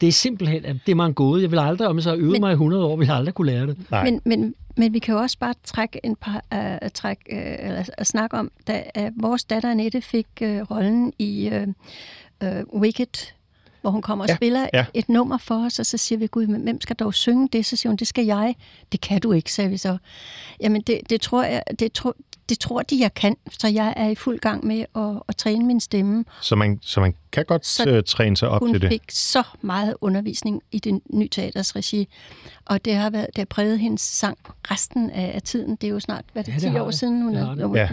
[0.00, 1.42] det er simpelthen, det er mig en gåde.
[1.42, 3.16] Jeg vil aldrig, om jeg så har øvet men, mig i 100 år, vil jeg
[3.16, 3.90] aldrig kunne lære det.
[3.90, 4.04] Nej.
[4.04, 7.80] Men, men, men vi kan jo også bare trække en par, uh, træk, uh, eller,
[7.80, 13.32] uh, snakke om, da uh, vores datter Annette fik uh, rollen i uh, uh, Wicked,
[13.80, 14.84] hvor hun kommer og ja, spiller ja.
[14.94, 17.66] et nummer for os, og så siger vi, gud, men hvem skal dog synge det?
[17.66, 18.54] Så siger hun, det skal jeg.
[18.92, 19.96] Det kan du ikke, sagde vi så.
[20.60, 22.16] Jamen, det, det tror jeg, det, tror,
[22.48, 25.66] det tror de, jeg kan, så jeg er i fuld gang med at, at træne
[25.66, 26.24] min stemme.
[26.40, 28.82] Så man, så man kan godt så øh, træne sig op til det?
[28.82, 32.08] Hun fik så meget undervisning i det nye teaters regi,
[32.64, 34.38] og det har, været, det har præget hendes sang
[34.70, 35.76] resten af, tiden.
[35.76, 36.94] Det er jo snart hvad det, ja, 10 år det.
[36.94, 37.88] siden, hun er ja.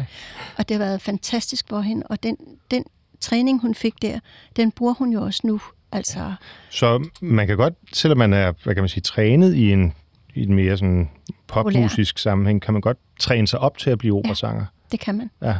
[0.57, 2.37] Og det har været fantastisk for hende, og den,
[2.71, 2.83] den
[3.19, 4.19] træning, hun fik der,
[4.55, 5.61] den bruger hun jo også nu.
[5.91, 6.33] Altså,
[6.69, 9.93] så man kan godt, selvom man er hvad kan man sige, trænet i en,
[10.35, 11.09] i en mere sådan
[11.51, 14.61] popmusisk sammenhæng, kan man godt træne sig op til at blive operasanger?
[14.61, 15.29] Ja, det kan man.
[15.41, 15.53] Ja.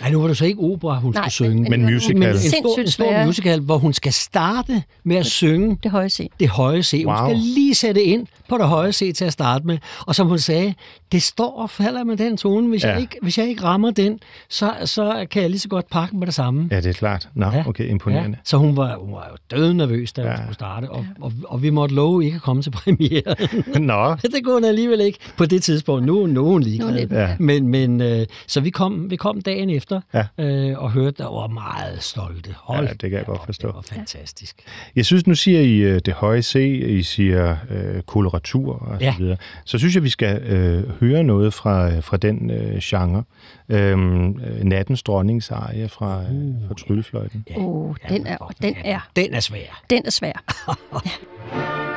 [0.00, 1.70] Nej, nu var det så ikke opera, hun Nej, skulle synge.
[1.70, 2.18] Men, men musical.
[2.18, 6.08] Men en stor, en stor musical, hvor hun skal starte med at synge det høje
[6.08, 6.30] C.
[6.40, 7.02] Det høje C.
[7.06, 7.16] Wow.
[7.16, 9.78] Hun skal lige sætte ind på det høje C til at starte med.
[10.06, 10.74] Og som hun sagde,
[11.12, 12.68] det står og falder med den tone.
[12.68, 12.90] Hvis, ja.
[12.90, 16.16] jeg, ikke, hvis jeg ikke rammer den, så, så kan jeg lige så godt pakke
[16.16, 16.68] med det samme.
[16.70, 17.28] Ja, det er klart.
[17.34, 17.64] Nå, ja.
[17.66, 18.36] okay, imponerende.
[18.36, 18.42] Ja.
[18.44, 20.28] Så hun var, hun var jo død nervøs, da ja.
[20.28, 20.90] hun skulle starte.
[20.90, 23.34] Og, og, og, vi måtte love ikke at komme til premiere.
[23.90, 24.16] Nå.
[24.34, 26.06] det kunne hun alligevel ikke på det tidspunkt.
[26.06, 27.06] Nu, nu er hun ligeglad.
[27.10, 27.36] Ja.
[27.38, 30.00] Men, men, øh, så vi kom, vi kom dagen efter.
[30.14, 30.24] Ja.
[30.38, 32.54] Øh, øh, og hørte, der var meget stolte.
[32.56, 33.68] Hold, ja, det kan jeg godt forstå.
[33.68, 34.56] Det var fantastisk.
[34.96, 36.54] Jeg synes, nu siger I uh, det høje C,
[36.88, 39.12] I siger uh, koloratur og ja.
[39.12, 39.36] så videre.
[39.64, 43.24] Så synes jeg, vi skal uh, høre noget fra, fra den uh, genre.
[43.68, 47.44] Um, Nattens dronningsarie fra, uh, fra Tryllefløjten.
[47.50, 47.54] Ja.
[47.56, 49.82] Oh, den er, den er, den er svær.
[49.90, 51.86] Den er svær.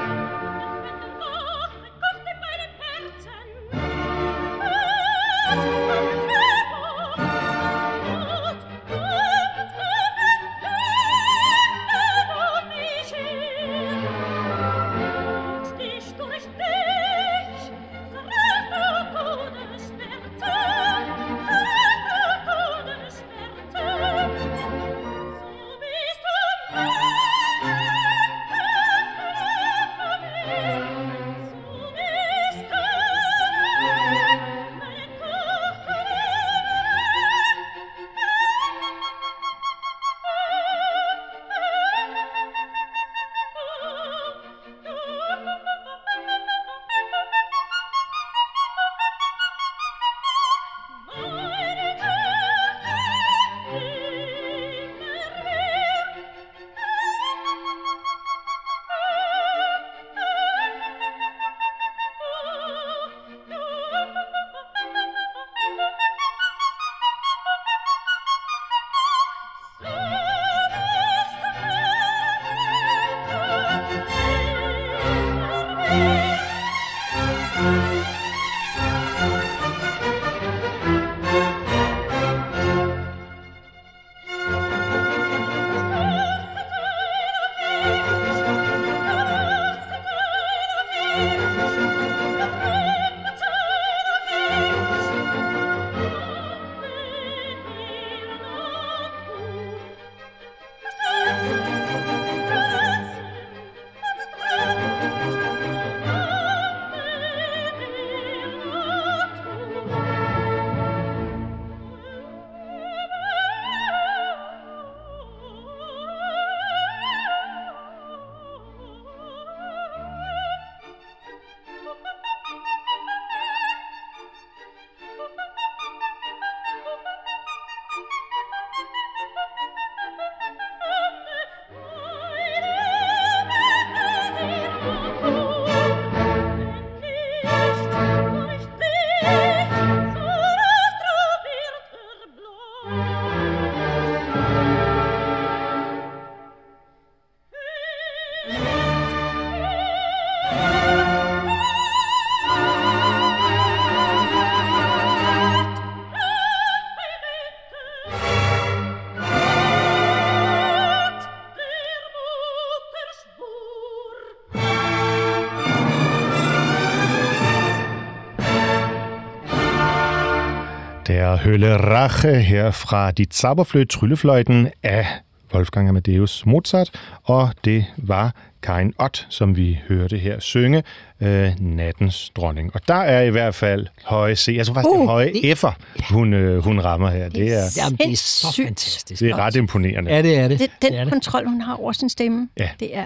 [171.38, 175.08] Hølle Rache her fra dit Zauberfløjt Tryllefløjten af
[175.54, 176.92] Wolfgang Amadeus Mozart,
[177.24, 178.32] og det var
[178.64, 180.84] Karin Ott, som vi hørte her synge
[181.22, 182.72] øh, Nattens Dronning.
[182.76, 184.54] Og der er i hvert fald høje C.
[184.58, 185.74] Jeg tror faktisk, uh, det høje F'er,
[186.14, 187.30] hun, øh, hun rammer her.
[187.30, 189.20] Det er, Jamen, det er så fantastisk.
[189.22, 190.12] det er ret imponerende.
[190.12, 190.60] Ja, det er det.
[190.60, 191.14] Den, den det er det.
[191.14, 192.70] kontrol, hun har over sin stemme, Ja.
[192.80, 193.06] det er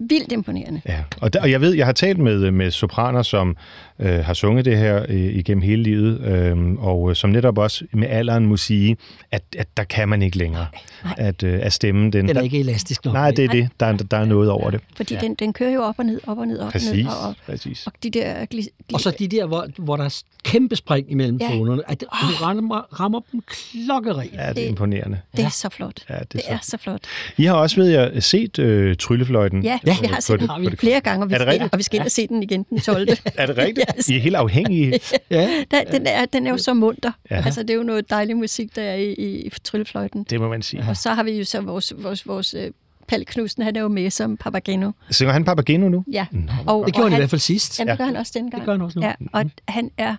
[0.00, 0.80] vildt imponerende.
[0.88, 3.56] Ja, og, der, og jeg ved, jeg har talt med, med sopraner, som
[3.98, 7.84] øh, har sunget det her øh, igennem hele livet, øh, og øh, som netop også
[7.92, 8.96] med alderen må sige,
[9.32, 10.66] at, at der kan man ikke længere.
[11.04, 11.14] Nej.
[11.16, 12.28] At, øh, at stemmen, den...
[12.28, 13.14] Den er ikke elastisk nok.
[13.14, 13.68] Nej, det er det.
[13.80, 14.80] Der, er- der er noget over det.
[14.96, 15.20] Fordi Ja.
[15.20, 17.06] den, den kører jo op og ned, op og ned, op og Præcis, ned.
[17.06, 17.86] Og, og, præcis.
[17.86, 18.44] og de der...
[18.46, 21.48] Gli, gli, Og så de der, hvor, hvor der er kæmpe spring imellem Ja.
[21.48, 24.16] tonerne, at hun rammer, rammer dem klokkeret.
[24.32, 25.18] Ja, det er det- imponerende.
[25.36, 26.00] det er så flot.
[26.08, 27.00] Ja, det er det så- er så flot.
[27.36, 29.62] I har også, ved jeg, set øh, Tryllefløjten.
[29.64, 31.82] Ja, Ja, vi øh, har set det- flere gange, og vi, Er skal, og vi
[31.82, 33.08] skal ind og se den igen den 12.
[33.34, 33.90] Er det rigtigt?
[33.98, 34.08] Yes.
[34.08, 35.00] I er helt afhængige.
[35.30, 35.64] Ja.
[35.70, 37.12] Der, den, er, den er jo så munter.
[37.30, 37.42] Ja.
[37.44, 40.24] Altså, det er jo noget dejlig musik, der er i, i, tryllefløjten.
[40.30, 40.84] Det må man sige.
[40.88, 42.60] Og så har vi jo så vores, vores, vores uh,
[43.08, 44.90] Palle Knudsen, han er jo med som Papageno.
[45.10, 46.04] Synger han Papageno nu?
[46.12, 46.26] Ja.
[46.30, 47.78] Nå, og, Det gjorde og han i hvert fald sidst.
[47.78, 48.60] Jamen, det gør han også dengang.
[48.60, 49.06] Det gør han også nu.
[49.06, 50.16] Ja, og han er...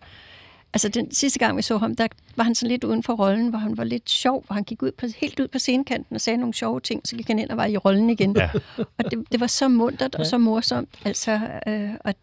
[0.74, 3.48] Altså, den sidste gang, vi så ham, der var han sådan lidt uden for rollen,
[3.48, 6.22] hvor han var lidt sjov, hvor han gik ud på, helt ud på scenekanten og
[6.22, 8.36] sagde nogle sjove ting, så gik han ind og var i rollen igen.
[8.38, 8.50] Ja.
[8.78, 10.90] Og det, det var så muntert og så morsomt.
[11.06, 12.14] Altså, øh, og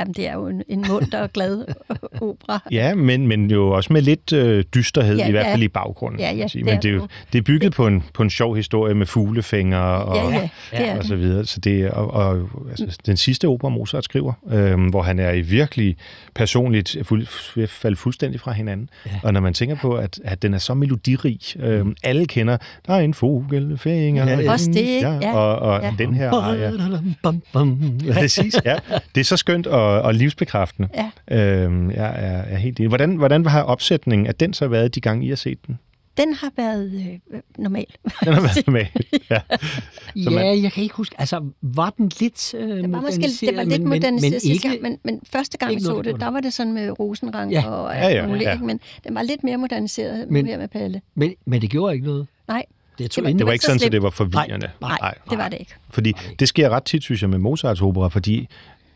[0.00, 1.64] jamen, det er jo en, en munter og glad
[2.20, 2.58] opera.
[2.70, 5.52] Ja, men, men jo også med lidt øh, dysterhed, Ja, i hvert ja.
[5.52, 6.20] fald i baggrunden.
[6.20, 6.58] Ja, ja, sige.
[6.60, 8.94] det Men er det er, jo, det er bygget på en, på en sjov historie
[8.94, 11.46] med fuglefænger og, Ja, ja, er og så videre.
[11.46, 15.30] Så det er, og, og altså, den sidste opera, Mozart skriver, øhm, hvor han er
[15.32, 15.96] i virkelig
[16.34, 17.26] personligt fuld,
[17.66, 18.88] faldt fuldstændig fra hinanden.
[19.06, 19.10] Ja.
[19.22, 22.94] Og når man tænker på, at, at den er så melodirig, øhm, alle kender, der
[22.94, 24.30] er en fuglefænger.
[24.30, 24.50] Ja, ja.
[24.52, 25.00] Også det?
[25.02, 25.32] Ja, Ja.
[25.36, 25.94] og, og Ja.
[25.98, 26.72] den her aria.
[27.52, 28.00] Bam.
[28.12, 28.76] Præcis, ja.
[29.14, 30.88] Det er så skønt og, og livsbekræftende.
[31.28, 31.36] Ja.
[31.64, 32.88] Øhm, jeg er, er helt enig.
[32.88, 35.78] Hvordan, hvordan har opsætningen af den så været de gange, I har set den?
[36.16, 36.92] Den har været
[37.32, 37.86] øh, normal.
[38.24, 38.84] Den har været med.
[39.30, 39.40] Ja.
[40.24, 41.14] Så man- Ja, jeg kan ikke huske.
[41.18, 44.52] Altså, var den lidt øh, Det var måske det var lidt men, men, moderniseret men
[44.52, 46.98] ikke, gang, men, men første gang vi ikke så det, der var det sådan med
[47.00, 47.66] rosenrang Ja.
[47.70, 48.58] og Ja, ja, muligt, ja.
[48.58, 51.00] men den var lidt mere moderniseret Men- men, her med Palle.
[51.14, 52.26] men, men det gjorde ikke noget.
[52.48, 52.64] Nej,
[52.98, 53.30] Det tog var-.
[53.32, 54.70] Det var ikke så sådan, at det var forvirrende.
[54.80, 55.72] Nej, nej, det var det ikke.
[55.90, 58.48] Fordi det sker ret tit, synes jeg, med Mozarts opera, fordi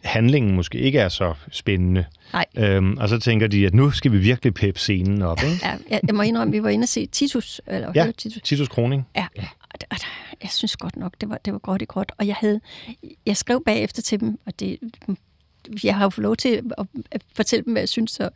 [0.05, 2.05] handlingen måske ikke er så spændende.
[2.33, 2.45] Nej.
[2.57, 5.39] Øhm, og så tænker de, at nu skal vi virkelig peppe scenen op.
[5.43, 5.59] Ikke?
[5.63, 8.43] Ja, jeg, jeg må indrømme, vi var inde og se Titus, eller Ja, Titus.
[8.43, 9.07] Titus Kroning.
[9.17, 9.41] Ja, og,
[9.81, 10.07] det- og, der-
[10.43, 12.13] jeg synes godt nok, det var, det var godt i godt.
[12.19, 12.61] Og jeg havde,
[13.27, 14.79] jeg skrev bagefter til dem, og det,
[15.85, 18.11] jeg har jo fået lov til at, at fortælle dem, hvad jeg synes.
[18.11, 18.29] Så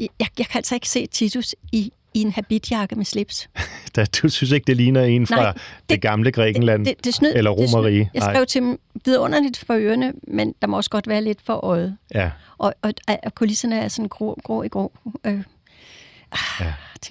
[0.00, 3.48] jeg, jeg kan altså ikke se Titus i, i en habitjakke med slips.
[3.96, 7.22] Da, du synes ikke, det ligner en fra Nej, det, det gamle Grækenland Det, det
[7.34, 7.76] eller det snød.
[7.78, 8.10] Romerige?
[8.14, 11.64] Jeg skrev til dem vidunderligt for ørerne, men der må også godt være lidt for
[11.64, 11.96] øjet.
[12.14, 12.30] Ja.
[12.58, 12.92] Og, og,
[13.22, 14.92] og kulisserne er sådan grå, grå i grå.
[15.26, 15.42] Øh,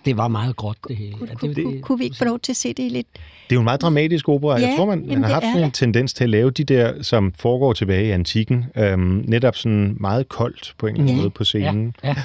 [0.05, 1.13] Det var meget gråt, det hele.
[1.13, 2.89] kunne, Ja, kunne, det, kunne, kunne vi ikke få lov til at se det i
[2.89, 3.07] lidt?
[3.13, 4.53] Det er jo en meget dramatisk opera.
[4.53, 7.03] jeg Ja, tror, man, man har haft sådan en tendens til at lave de der,
[7.03, 11.21] som foregår tilbage i antikken, øhm, netop sådan meget koldt på en eller anden Ja.
[11.21, 11.95] måde på scenen.
[12.03, 12.15] ja.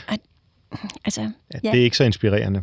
[1.05, 2.63] Altså, Ja, ja, Det er ikke så inspirerende.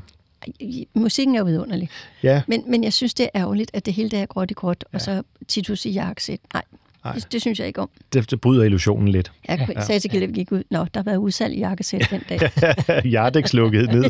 [0.93, 1.89] musikken er jo vidunderlig.
[2.23, 4.53] Ja, Men, men jeg synes, det er ærgerligt, at det hele det er gråt i
[4.53, 4.97] gråt, ja.
[4.97, 6.39] og så Titus i jakkesæt.
[6.53, 6.79] Nej, Nej.
[7.03, 7.89] Det, det synes jeg ikke om.
[8.13, 9.31] det, det bryder illusionen lidt.
[9.47, 9.81] Jeg ja.
[9.81, 10.63] sagde til Gille, vi gik ud.
[10.71, 12.39] Nå, der har været udsalg i jakkesæt den dag.
[13.13, 14.03] Jardex lukkede ned.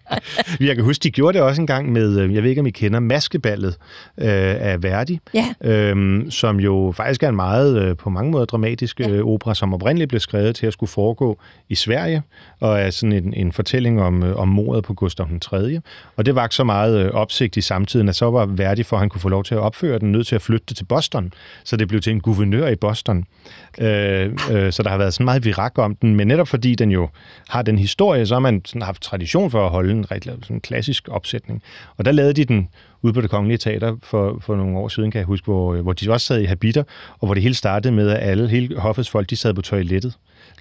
[0.60, 2.66] jeg kan huske, de gjorde det også en gang med, øh, jeg ved ikke, om
[2.66, 3.76] I kender Maskeballet
[4.18, 4.26] øh,
[4.60, 9.00] af Verdi, Ja, øhm, som jo faktisk er en meget, øh, på mange måder dramatisk
[9.00, 9.08] Ja.
[9.08, 12.22] øh, opera, som oprindeligt blev skrevet til at skulle foregå i Sverige,
[12.60, 15.80] og er sådan en, en fortælling om, øh, om mordet på Gustav den 3.
[16.16, 19.00] Og det var så meget øh, opsigt i samtiden, at så var Verdi, for at
[19.00, 21.32] han kunne få lov til at opføre den, nødt til at flytte til Boston.
[21.64, 23.24] Så det blev til en guvernør i Boston.
[23.78, 26.90] Øh, øh, så der har været sådan meget virak om den, men netop fordi den
[26.90, 27.08] jo
[27.48, 30.56] har den historie, så har man sådan haft tradition for at holde en rigtig sådan
[30.56, 31.62] en klassisk opsætning.
[31.96, 32.68] Og der lavede de den
[33.02, 35.80] ude på det kongelige teater for, for nogle år siden, kan jeg huske, hvor, øh,
[35.80, 36.82] hvor de også sad i habiter,
[37.18, 40.14] og hvor det hele startede med, at alle, hele hoffets folk, de sad på toilettet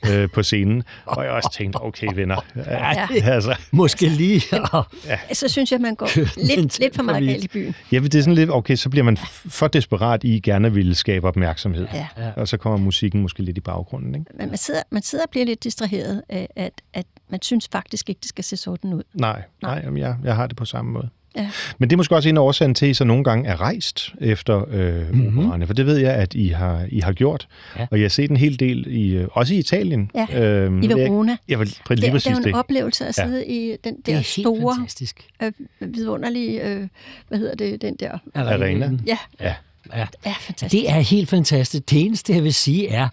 [0.10, 0.84] øh, på scenen.
[1.06, 3.08] Og jeg også tænkte, okay venner, ja.
[3.34, 4.42] altså, Måske lige.
[4.74, 4.86] Og,
[5.34, 6.10] så synes jeg, man går
[6.56, 7.76] lidt, lidt for meget galt i byen.
[7.92, 10.96] ja, det er sådan lidt, okay, så bliver man for desperat i gerne at ville
[10.96, 11.88] skabe opmærksomhed.
[11.94, 12.08] Ja.
[12.36, 14.32] Og så kommer musikken måske lidt i baggrunden, ikke?
[14.38, 18.10] Men man sidder, man sidder og bliver lidt distraheret af, at, at man synes faktisk
[18.10, 19.04] ikke, det skal se sådan ud.
[19.14, 21.10] Nej, nej, jamen, jeg, jeg har det på samme måde.
[21.36, 21.50] Ja.
[21.78, 23.62] Men det er måske også en af årsagen til, at I så nogle gange er
[23.62, 25.38] rejst efter øh, mm-hmm.
[25.40, 27.48] opererne, for det ved jeg, at I har, I har gjort.
[27.80, 27.88] Ja.
[27.92, 30.12] Og jeg har set en hel del, i, øh, også i Italien.
[30.16, 31.38] Ja, øhm, I jeg- Verona.
[31.48, 32.54] Jeg var lige Det, det præcis er en det.
[32.56, 33.24] oplevelse at Ja.
[33.26, 35.28] sidde i den det er der helt store, fantastisk.
[35.44, 36.88] øh, vidunderlige, øh,
[37.28, 38.12] hvad hedder det, den der...
[38.36, 38.92] Arena.
[39.08, 39.54] Ja, Ja.
[39.96, 40.06] Ja.
[40.26, 40.72] ja fantastisk.
[40.84, 41.90] Det er helt fantastisk.
[41.90, 43.08] Det eneste, jeg vil sige, er,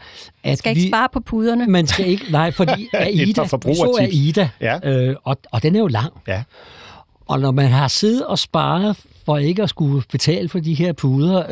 [0.45, 1.67] at skal ikke vi, spare på puderne.
[1.67, 4.15] man skal ikke, nej, fordi Aida, så forbrugertips.
[4.15, 4.79] Aida, Ja.
[5.09, 6.13] øh, og, og den er jo lang.
[6.29, 6.43] Ja.
[7.29, 8.97] Og når man har siddet og sparet
[9.29, 11.43] for ikke at skulle betale for de her puder,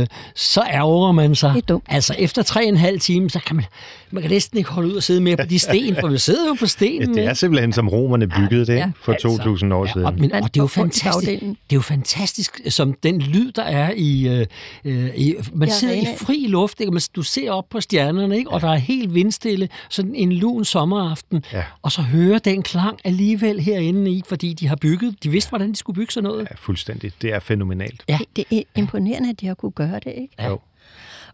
[0.00, 1.50] øh, så ærger man sig.
[1.54, 1.84] Det er dumt.
[1.88, 3.64] Altså efter tre og en halv time, så kan man,
[4.10, 6.46] man kan næsten ikke holde ud og sidde mere på de sten, for vi sidder
[6.48, 7.14] jo på Ja, stenen.
[7.14, 8.90] det er simpelthen som romerne byggede det Ja.
[9.02, 10.06] for Altså, 2.000 år Ja, siden.
[10.06, 11.40] og, men, og det er jo fantastisk.
[11.40, 14.28] Det er jo fantastisk, som den lyd, der er i...
[14.28, 14.46] Øh,
[14.84, 16.92] øh, i man Ja, sidder i fri luft, ikke?
[16.92, 18.50] Man- du ser op på stjernerne, ikke?
[18.50, 21.62] og der er helt vindstille, sådan en lun sommeraften, Ja.
[21.82, 25.70] og så hører den klang alligevel herinde i, fordi de har bygget, de vidste, hvordan
[25.70, 26.46] de skulle bygge sådan noget.
[26.50, 27.12] Ja, fuldstændig.
[27.24, 28.04] Det er fænomenalt.
[28.08, 28.18] Ja.
[28.36, 30.44] Det, det er imponerende, at de har kunne gøre det, ikke?
[30.44, 30.58] Jo.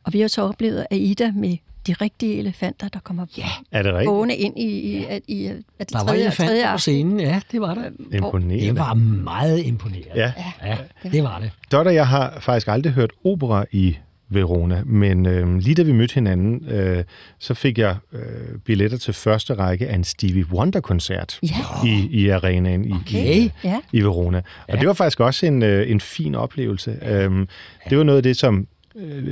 [0.05, 3.49] Og vi har så oplevet Aida med de rigtige elefanter, der kommer ja.
[3.73, 6.63] Er det gående ind i, i, i, i, i det Der var tredje, tredje elefanter
[6.65, 6.79] på aften.
[6.79, 7.91] scenen, ja, det var der.
[8.13, 8.67] Imponerende.
[8.67, 10.11] Det var meget imponerende.
[10.15, 10.33] Ja.
[10.65, 10.77] ja
[11.13, 11.51] det var det.
[11.73, 13.97] Dot og jeg har faktisk aldrig hørt opera i
[14.31, 17.05] Verona, men øh, lige da vi mødte hinanden, øh,
[17.39, 18.21] så fik jeg øh,
[18.65, 21.87] billetter til første række af en Stevie Wonder-koncert Ja.
[21.87, 23.35] i, i arenaen i, Okay.
[23.37, 23.81] i, Ja.
[23.93, 24.39] i Verona.
[24.39, 24.77] Og Ja.
[24.81, 26.99] det var faktisk også en, øh, en fin oplevelse.
[27.07, 27.49] Øhm,
[27.91, 28.67] det var noget af det, som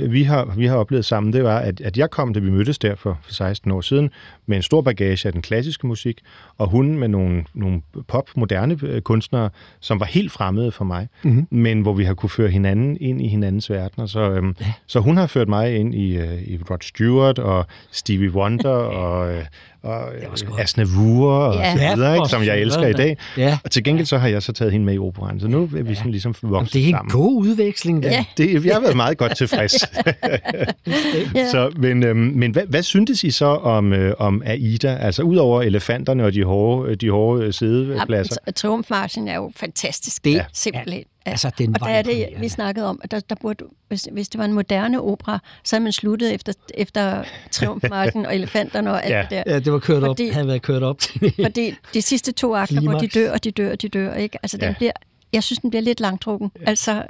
[0.09, 2.79] vi har, vi har oplevet sammen, det var, at, at jeg kom, da vi mødtes
[2.79, 4.09] der for, for 16 år siden,
[4.45, 6.21] med en stor bagage af den klassiske musik,
[6.57, 11.47] og hun med nogle, nogle pop-moderne øh, kunstnere, som var helt fremmede for mig, mm-hmm.
[11.51, 14.05] men hvor vi har kunne føre hinanden ind i hinandens verdener.
[14.05, 14.73] Så, øhm, ja.
[14.87, 18.69] så hun har ført mig ind i, øh, i Rod Stewart og Stevie Wonder
[19.03, 19.45] og, øh,
[19.83, 21.71] og øh, Asnavour og Ja.
[21.71, 23.17] så videre, Ja, ikke, som jeg elsker i dag.
[23.37, 23.57] Ja.
[23.63, 25.83] Og til gengæld så har jeg så taget hende med i operan, så nu er
[25.83, 27.11] vi sådan ligesom vokset Det er en sammen.
[27.11, 28.09] god udveksling, der.
[28.09, 28.25] Ja.
[28.37, 29.73] Det, jeg har været meget godt tilfreds.
[31.35, 31.49] Ja.
[31.49, 34.97] så, men øhm, men hvad, hvad syntes I så om, øh, om Aida?
[35.01, 38.35] Altså udover elefanterne og de hårde, de hårde øh, sædepladser.
[38.47, 40.25] Ja, Triumfmarchen er jo fantastisk.
[40.25, 41.03] Det- Det, simpelthen.
[41.25, 41.31] Ja.
[41.31, 44.29] altså, den og der er det, vi snakkede om, at der, der burde, hvis, hvis
[44.29, 49.05] det var en moderne opera, så havde man sluttet efter, efter Triumfmarchen og elefanterne og
[49.05, 49.21] alt Ja.
[49.21, 49.43] det der.
[49.53, 51.01] Ja, det var kørt op, Fordi- havde været kørt op.
[51.43, 54.37] Fordi de sidste to akter, hvor de dør, og de dør, og de dør, ikke?
[54.43, 54.73] Altså, den Ja.
[54.77, 54.91] bliver,
[55.33, 56.51] jeg synes, den bliver lidt langtrukken.
[56.65, 57.03] Altså,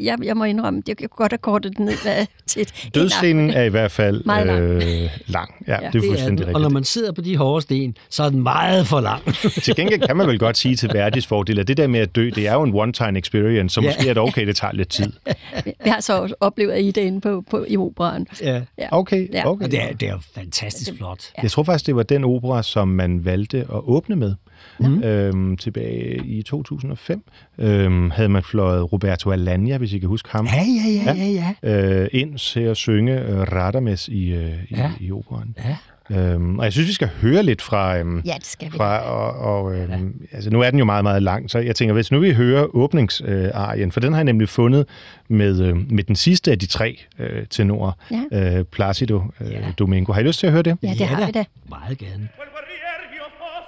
[0.00, 2.90] jeg, jeg må indrømme, jeg kan godt have kortet den ned hvad, til et, en
[2.90, 4.60] Dødsscenen er i hvert fald Meget lang.
[4.62, 5.54] øh, lang.
[5.66, 5.76] Ja, Ja.
[5.78, 6.54] det er Det er fuldstændig den.
[6.54, 9.22] Og når man sidder på de hårde sten, så er den meget for lang.
[9.64, 12.16] Til gengæld kan man vel godt sige til Verdis fordel, at det der med at
[12.16, 13.86] dø, det er jo en one-time experience, så Ja.
[13.88, 15.12] måske er det okay, det tager lidt tid.
[15.84, 18.26] Vi har så også oplevet, at I er inde på, på, i operaen.
[18.42, 18.60] ja.
[18.78, 18.88] Ja.
[18.90, 19.46] Okay, Ja.
[19.50, 19.64] okay.
[19.64, 21.20] Og det er, det er jo fantastisk flot.
[21.42, 24.34] Jeg tror faktisk, det var den opera, som man valgte at åbne med.
[24.80, 25.02] Mm.
[25.02, 27.22] Øhm, tilbage i 2005
[27.58, 30.62] øhm, havde man fløjet Roberto Alagna, hvis I kan huske ham, Ja,
[31.06, 32.02] ja, ja, ja, ja.
[32.02, 34.90] øh, ind til at synge øh, Radames i, øh, i, Ja.
[35.00, 35.56] i operaen.
[35.64, 35.76] Ja.
[36.10, 37.98] Øhm, og jeg synes, vi skal høre lidt fra...
[37.98, 38.76] Øhm, Ja, det skal vi.
[38.76, 39.32] fra og,
[39.64, 42.18] og øhm, altså, nu er den jo meget, meget lang, så jeg tænker, hvis nu
[42.18, 44.86] vi hører åbningsarien, for den har jeg nemlig fundet
[45.28, 47.92] med, øh, med den sidste af de tre øh, tenorer,
[48.32, 48.58] Ja.
[48.58, 50.12] øh, Placido øh, Domingo.
[50.12, 50.76] Har I lyst til at høre det?
[50.82, 51.44] Ja, det har vi da.
[51.68, 52.28] Meget gerne.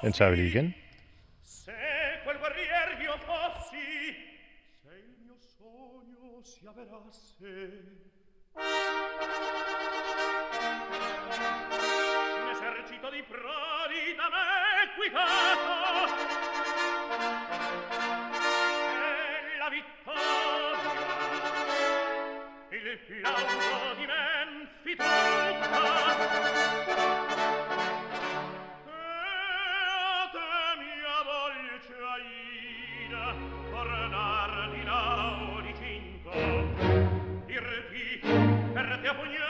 [0.05, 0.75] Den tager vi lige igen.
[6.79, 7.81] avrà sé.
[12.35, 16.15] Un esercito di prodi da me guidato
[18.93, 20.95] e la vittoria
[22.71, 25.05] il plauso di men tutta
[39.07, 39.46] 结婚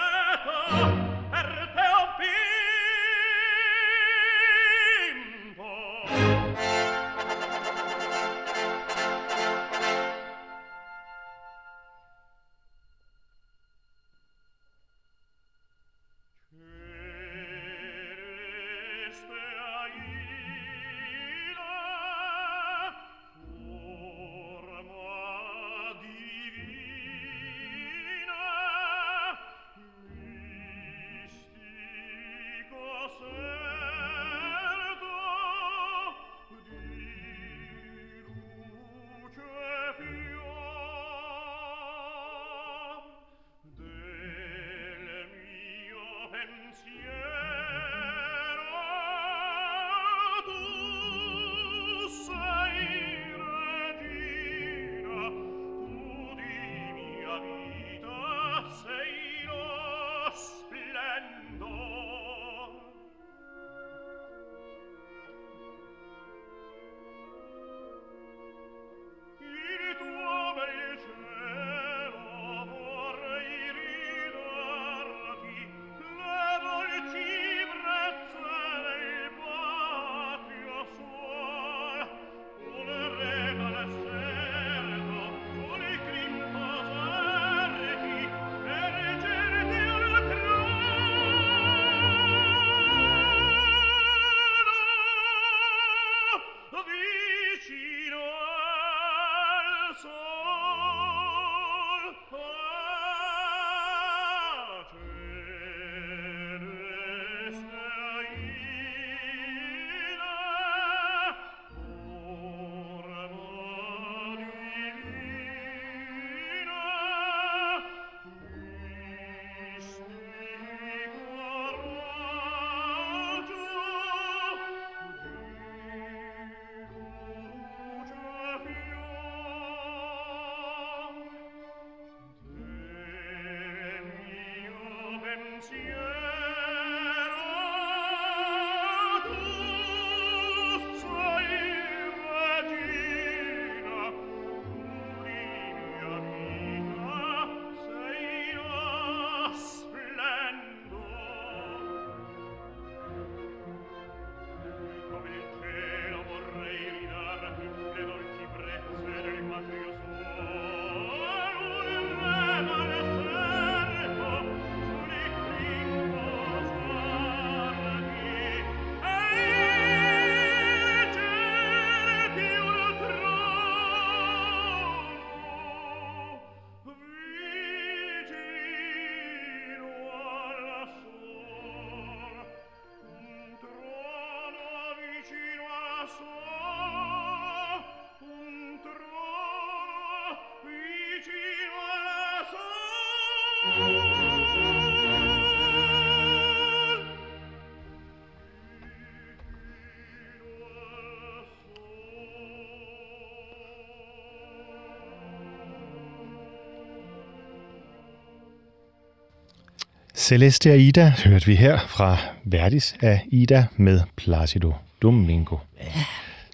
[210.26, 214.72] Celeste og Ida hørte vi her fra Verdis af Ida med Placido
[215.02, 215.56] Domingo.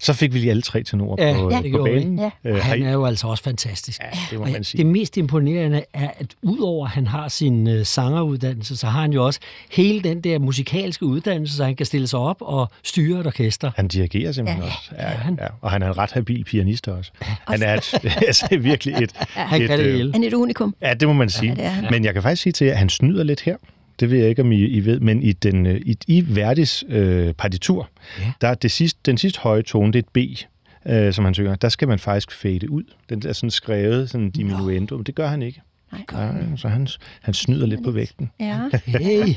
[0.03, 2.19] Så fik vi lige alle tre tenorer Ja, på, ja, på banen.
[2.19, 2.29] Ja.
[2.45, 4.01] Øh, Han er jo altså også fantastisk.
[4.01, 4.77] Ja, det må Og man sige.
[4.77, 9.13] Det mest imponerende er, at udover at han har sin øh, sangeruddannelse, så har han
[9.13, 9.39] jo også
[9.71, 13.71] hele den der musikalske uddannelse, så han kan stille sig op og styre et orkester.
[13.75, 14.91] Han dirigerer simpelthen Ja, også.
[14.97, 15.37] Ja, han.
[15.41, 15.47] ja.
[15.61, 17.11] Og han er en ret habil pianist også.
[17.47, 17.93] Han er et,
[18.27, 19.11] altså, virkelig et...
[19.33, 20.11] Han et, kan det øh, hele.
[20.13, 20.75] Han er et unikum.
[20.81, 21.53] Ja, det må man sige.
[21.57, 21.75] Ja.
[21.91, 23.55] Men jeg kan faktisk sige til jer, at han snyder lidt her.
[23.99, 26.83] Det ved jeg ikke, om I, I ved, men i, den, øh, i, i Verdis
[26.89, 27.89] øh, partitur,
[28.19, 28.31] Ja.
[28.41, 30.39] der er det sidste, den sidste høje tone, det er et B,
[30.91, 31.55] øh, som han synger.
[31.55, 32.83] Der skal man faktisk fade ud.
[33.09, 35.61] Den der sådan skrevet, sådan diminuendo, men det gør han ikke.
[35.91, 36.01] Nej.
[36.11, 36.87] Ja, så han,
[37.21, 38.31] han snyder lidt på vægten.
[38.39, 38.59] Ja.
[38.85, 39.33] Hey.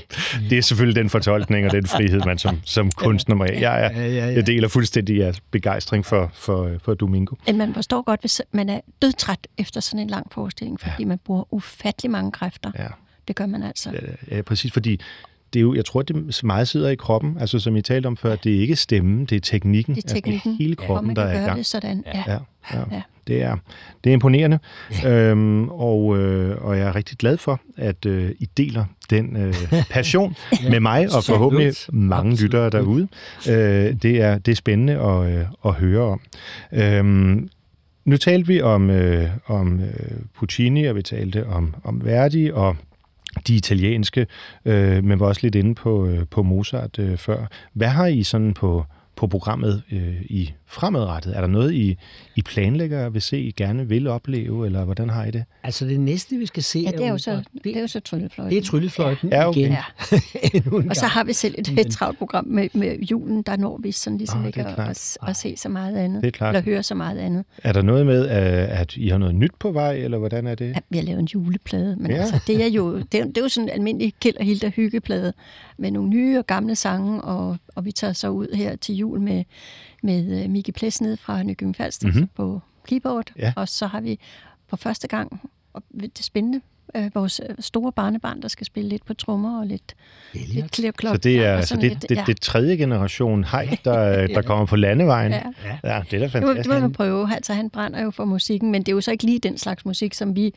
[0.50, 3.60] Det er selvfølgelig den fortolkning og den frihed, man som, som kunstner må have.
[3.70, 4.26] Jeg, er, Ja, ja, ja.
[4.26, 7.34] jeg deler fuldstændig jeres begejstring for, for, for Domingo.
[7.54, 11.54] Man forstår godt, hvis man er dødtræt efter sådan en lang forestilling, fordi man bruger
[11.54, 12.70] ufattelig mange kræfter.
[12.78, 12.86] Ja.
[13.28, 13.90] Det gør man altså.
[14.30, 15.00] Ja, præcis, fordi
[15.52, 17.36] det er jo, jeg tror, det meget sidder i kroppen.
[17.40, 19.94] Altså, som I talte om før, det er ikke stemmen, det er teknikken.
[19.94, 21.58] Det er teknikken, Altså, det er hele kroppen, man der er i gang.
[21.58, 22.04] det sådan.
[22.14, 22.22] Ja.
[22.26, 22.38] Ja,
[22.74, 22.80] ja.
[22.90, 23.02] Ja.
[23.26, 23.56] Det, er,
[24.04, 24.58] det er imponerende,
[25.06, 29.54] øhm, og, øh, og jeg er rigtig glad for, at øh, I deler den øh,
[29.90, 30.36] passion
[30.70, 32.40] med mig, og forhåbentlig mange Absolut.
[32.52, 33.08] lyttere derude.
[33.48, 36.20] Øh, det, er, det er spændende at, øh, at høre om.
[36.72, 37.48] Øhm,
[38.04, 39.88] nu talte vi om, øh, om øh,
[40.34, 42.76] Puccini, og vi talte om, om Verdi, og
[43.46, 44.26] de italienske,
[44.64, 47.46] øh, men var også lidt inde på, øh, på Mozart øh, før.
[47.72, 48.84] Hvad har I sådan på,
[49.16, 51.36] på programmet øh, i fremadrettet?
[51.36, 51.96] Er der noget, I,
[52.36, 55.44] I planlægger vil se, I gerne vil opleve, eller hvordan har I det?
[55.62, 57.42] Altså det næste, vi skal se, Ja, det er jo så, opera.
[57.64, 58.56] det er jo så tryllefløjten.
[58.56, 59.60] det er tryllefløjten Ja, okay.
[59.60, 59.72] igen.
[59.72, 59.84] Ja.
[60.90, 63.92] Og så har vi selv et, et travlt program med, med julen, der når vi
[63.92, 66.22] sådan ligesom Ah, ikke det at, at, at se så meget andet.
[66.22, 66.56] Det er klart.
[66.56, 67.44] Eller høre så meget andet.
[67.62, 70.68] Er der noget med, at, I har noget nyt på vej, eller hvordan er det?
[70.68, 72.16] Ja, vi har lavet en juleplade, men Ja.
[72.16, 72.20] ja.
[72.22, 74.68] altså, det er jo det er, det er jo sådan en almindelig Kjeld og Hilda
[74.68, 75.32] hyggeplade
[75.78, 79.20] med nogle nye og gamle sange, og, og vi tager så ud her til jul
[79.20, 79.44] med,
[80.02, 82.14] med uh, Miki Ples nede fra Nykøbing Falster Mhm.
[82.16, 82.28] mm-hmm.
[82.36, 83.52] på keyboard, Ja.
[83.56, 84.18] og så har vi
[84.68, 86.60] for første gang, og det er spændende,
[86.96, 89.94] øh, vores øh, store barnebarn, der skal spille lidt på trommer og lidt,
[90.32, 91.14] lidt klirklok.
[91.14, 94.66] Så det er, så det, lidt, det, det, det tredje generation hej, der, der kommer
[94.66, 95.32] på landevejen.
[95.32, 95.42] Ja.
[95.84, 96.68] ja det er da Det må, det fantastisk.
[96.68, 97.34] må man prøve.
[97.34, 99.84] Altså, han brænder jo for musikken, men det er jo så ikke lige den slags
[99.84, 100.54] musik, som vi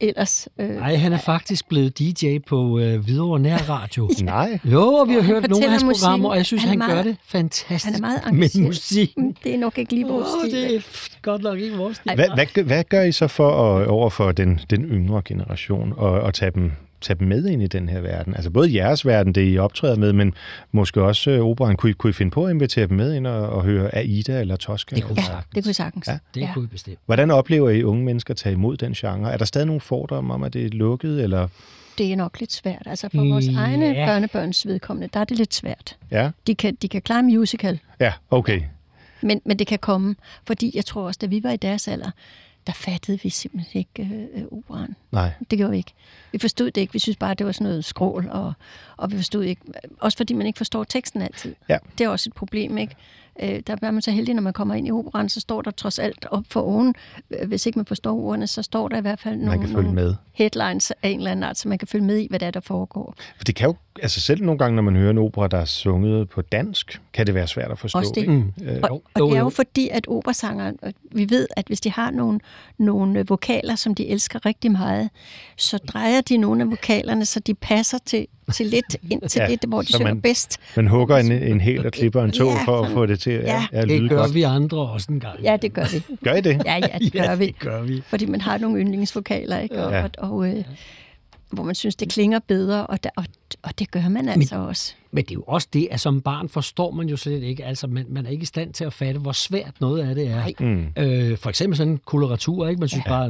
[0.00, 0.48] ellers...
[0.58, 4.10] Øh, Nej, han er faktisk blevet DJ på øh, Hvidovre Nær Radio.
[4.22, 6.30] Nej, Jo, og vi har hørt nogle af hans fortæller programmer, musikken.
[6.30, 8.66] og jeg synes, Han han, han gør meget- det fantastisk han er meget med engageret.
[8.66, 9.36] musikken.
[9.44, 10.62] Det er nok ikke lige vores Åh, stil.
[10.62, 10.80] det er
[11.22, 12.14] godt nok ikke vores stil.
[12.14, 15.94] hvad, hvad, gør- hvad gør I så for at, over for den, den yngre generation
[15.96, 18.34] og, og tage, dem, tage dem med ind i den her verden?
[18.34, 20.34] Altså både jeres verden, det I optræder med, men
[20.72, 21.76] måske også øh, operan.
[21.76, 24.40] Kunne I, kunne I finde på at invitere dem med ind og, og høre Aida
[24.40, 24.96] eller Tosca?
[24.96, 25.22] Det kunne eller?
[25.22, 25.54] Ja, sagtens.
[25.54, 26.08] det kunne vi sagtens.
[26.08, 26.18] Ja.
[26.34, 26.50] Det ja.
[26.54, 26.98] kunne vi bestemt.
[27.06, 29.32] Hvordan oplever I unge mennesker tage imod den genre?
[29.32, 31.22] Er der stadig nogle fordomme om, at det er lukket?
[31.22, 31.48] Eller?
[31.98, 32.82] Det er nok lidt svært.
[32.86, 33.52] Altså for vores Ja.
[33.58, 35.96] egne børnebørns vedkommende, der er det lidt svært.
[36.10, 38.60] Ja, De kan, de kan klare musical, ja okay.
[39.20, 40.14] men, men det kan komme.
[40.46, 42.10] Fordi jeg tror også, da vi var i deres alder,
[42.68, 44.96] der fattede vi simpelthen ikke øh, øh, operaen.
[45.12, 45.30] Nej.
[45.50, 45.92] Det gjorde vi ikke.
[46.32, 46.92] Vi forstod det ikke.
[46.92, 48.52] Vi synes bare, det var sådan noget skrål, og,
[48.96, 49.62] og vi forstod ikke...
[50.00, 51.54] Også fordi man ikke forstår teksten altid.
[51.68, 51.78] Ja.
[51.98, 52.94] Det er også et problem, ikke?
[53.42, 55.70] Øh, der er man så heldig, når man kommer ind i operan, så står der
[55.70, 56.94] trods alt op for oven.
[57.30, 59.82] Øh, Hvis ikke man forstår ordene, så står der i hvert fald nogle, kan følge
[59.82, 60.14] nogle med.
[60.32, 62.50] headlines af en eller anden art, så man kan følge med i, hvad der, er,
[62.50, 63.14] der foregår.
[63.36, 65.64] For det kan jo, altså selv nogle gange, når man hører en opera, der er
[65.64, 67.98] sunget på dansk, kan det være svært at forstå.
[67.98, 68.20] Også det.
[68.20, 68.32] Ikke?
[68.32, 68.52] Mm.
[68.64, 70.76] Øh, Og, og jo, det er jo fordi, at operasangeren,
[71.12, 72.40] vi ved, at hvis de har nogle,
[72.78, 75.10] nogle vokaler, som de elsker rigtig meget,
[75.56, 79.44] så drejer de nogle af vokalerne, så de passer til, til lidt ind til Ja,
[79.50, 80.60] ja, det, hvor de synger man- bedst.
[80.76, 83.30] man hugger en, en hel og klipper en tog Ja, for at få det til
[83.30, 83.66] at Ja.
[83.72, 84.34] ja, lyde Det gør godt.
[84.34, 85.40] vi andre også en gang.
[85.42, 86.16] Ja, det gør vi.
[86.24, 86.62] Gør I det?
[86.66, 87.46] Ja, ja, det gør vi.
[87.46, 88.02] det gør vi.
[88.06, 89.84] Fordi man har nogle yndlingsvokaler, ikke?
[89.84, 90.02] Og, Ja.
[90.04, 90.64] og, og øh,
[91.50, 93.24] hvor man synes, det klinger bedre, og, der, og,
[93.62, 94.94] og det gør man altså også.
[95.10, 97.64] Men det er jo også det, at som barn forstår man jo slet ikke.
[97.64, 100.26] Altså, man, man er ikke i stand til at fatte, hvor svært noget af det
[100.28, 100.48] er.
[100.60, 100.86] Mm.
[100.96, 102.80] Øh, for eksempel sådan en koloratur, ikke?
[102.80, 103.10] Man synes ja.
[103.10, 103.24] bare...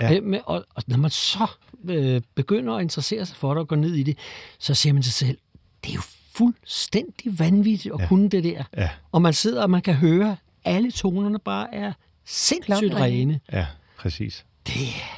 [0.00, 0.20] Ja.
[0.20, 1.46] Men, og, og når man så
[1.88, 4.18] øh, begynder at interessere sig for det og går ned i det,
[4.58, 5.38] så siger man til sig selv,
[5.84, 6.02] det er jo
[6.34, 8.06] fuldstændig vanvittigt at Ja.
[8.06, 8.64] kunne det der.
[8.76, 8.88] Ja.
[9.12, 11.92] Og man sidder, og man kan høre, alle tonerne bare er
[12.24, 13.40] sindssygt rene.
[13.52, 13.66] Ja,
[13.98, 14.44] præcis.
[14.66, 14.72] Det,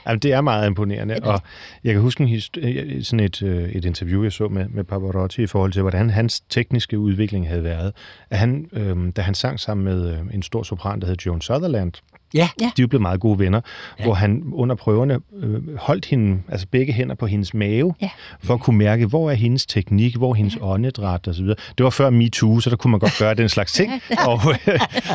[0.07, 1.40] Jamen, det er meget imponerende, og
[1.84, 2.59] jeg kan huske en hist-
[3.03, 6.40] sådan et, øh, et interview, jeg så med, med Pavarotti i forhold til, hvordan hans
[6.40, 7.92] tekniske udvikling havde været.
[8.30, 11.40] At han, øh, da han sang sammen med øh, en stor sopran, der hed Joan
[11.40, 11.92] Sutherland,
[12.35, 12.49] Ja.
[12.61, 12.70] Ja.
[12.76, 13.61] De er blevet meget gode venner,
[13.99, 14.05] ja.
[14.05, 18.11] hvor han under prøverne øh, holdt hende, altså begge hænder på hendes mave, Ja.
[18.43, 20.72] for at kunne mærke, hvor er hendes teknik, hvor er hendes ja.
[20.72, 21.47] åndedræt osv.
[21.47, 23.93] Det var før MeToo, så der kunne man godt gøre den slags ting.
[24.28, 24.41] og,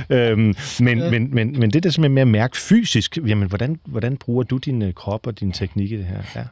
[0.18, 4.18] øhm, men, men, men, men det der simpelthen med at mærke fysisk, jamen, hvordan, hvordan
[4.18, 6.22] bruger du din øh, krop og din teknik i det her?
[6.36, 6.44] Ja,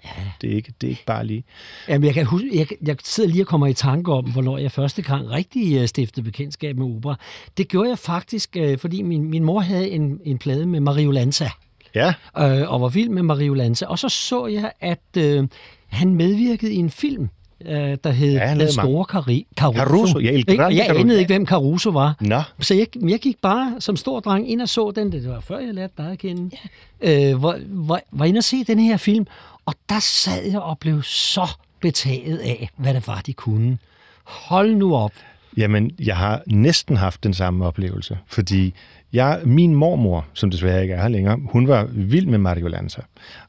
[0.42, 1.44] det, er ikke, det er ikke bare lige.
[1.90, 4.72] Jamen, jeg, kan huske, jeg, jeg sidder lige og kommer i tanke om, hvornår jeg
[4.72, 7.16] første gang rigtig øh, stiftede bekendtskab med opera.
[7.58, 11.12] Det gjorde jeg faktisk, øh, fordi min, min mor havde en, en plade med Mario
[11.12, 11.50] Lanza,
[11.96, 13.86] Ja, øh, og var vild med Mario Lanza.
[13.86, 15.48] Og så så jeg, at øh,
[15.88, 17.30] han medvirkede i en film,
[17.66, 19.80] øh, der hed Ja, Den Store Cari- Caruso.
[19.80, 20.64] Caruso, ja, El Ikke?
[20.64, 21.00] Jeg Caruso.
[21.02, 22.16] anede ikke, hvem Caruso var.
[22.22, 22.42] nå.
[22.60, 25.60] Så jeg, jeg gik bare som stor dreng ind og så den, det var før
[25.60, 26.56] jeg lærte dig at kende,
[27.02, 29.26] øh, hvor, hvor, var inde og se den her film,
[29.66, 31.48] og der sad jeg og blev så
[31.82, 33.78] betaget af, hvad det var, de kunne.
[34.24, 35.12] Hold nu op.
[35.58, 38.74] Jamen, jeg har næsten haft den samme oplevelse, fordi
[39.18, 43.02] jeg, min mormor, som desværre ikke er her længere, hun var vild med Mario Lanza.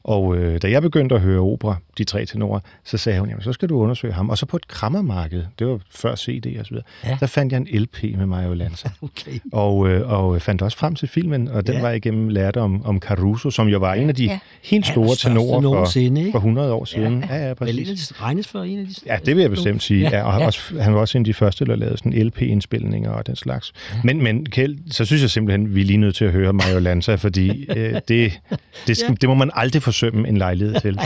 [0.03, 3.41] Og øh, da jeg begyndte at høre opera, de tre tenorer, så sagde hun, jamen
[3.43, 4.29] så skal du undersøge ham.
[4.29, 7.09] Og så på et krammermarked, det var før CD og så videre, Ja.
[7.09, 7.17] ja.
[7.19, 8.89] der fandt jeg en LP med Mario Lanza.
[9.01, 9.39] Okay.
[9.53, 11.79] Og, øh, og fandt også frem til filmen, og den Ja.
[11.79, 11.85] ja.
[11.85, 14.31] var igennem lærte om, om Caruso, som jo var en af de Ja.
[14.31, 14.39] ja.
[14.63, 16.31] helt store Allerstørste tenorer nogensinde, for, ikke?
[16.31, 17.23] for 100 år siden.
[17.29, 18.07] Ja, ja, ja Vel, præcis.
[18.07, 18.93] de, regnes for en af de...
[19.05, 20.01] Ja, det vil jeg bestemt sige.
[20.09, 20.45] Ja, Ja, og ja.
[20.45, 23.73] Også, han var også en af de første, der lavede sådan LP-indspilninger og den slags.
[23.93, 23.99] Ja.
[24.03, 26.79] Men, men Kjeld, så synes jeg simpelthen, vi er lige nødt til at høre Mario
[26.79, 28.39] Lanza, fordi øh, det,
[28.87, 30.99] det, skal, det må man aldrig forsømme en lejlighed til.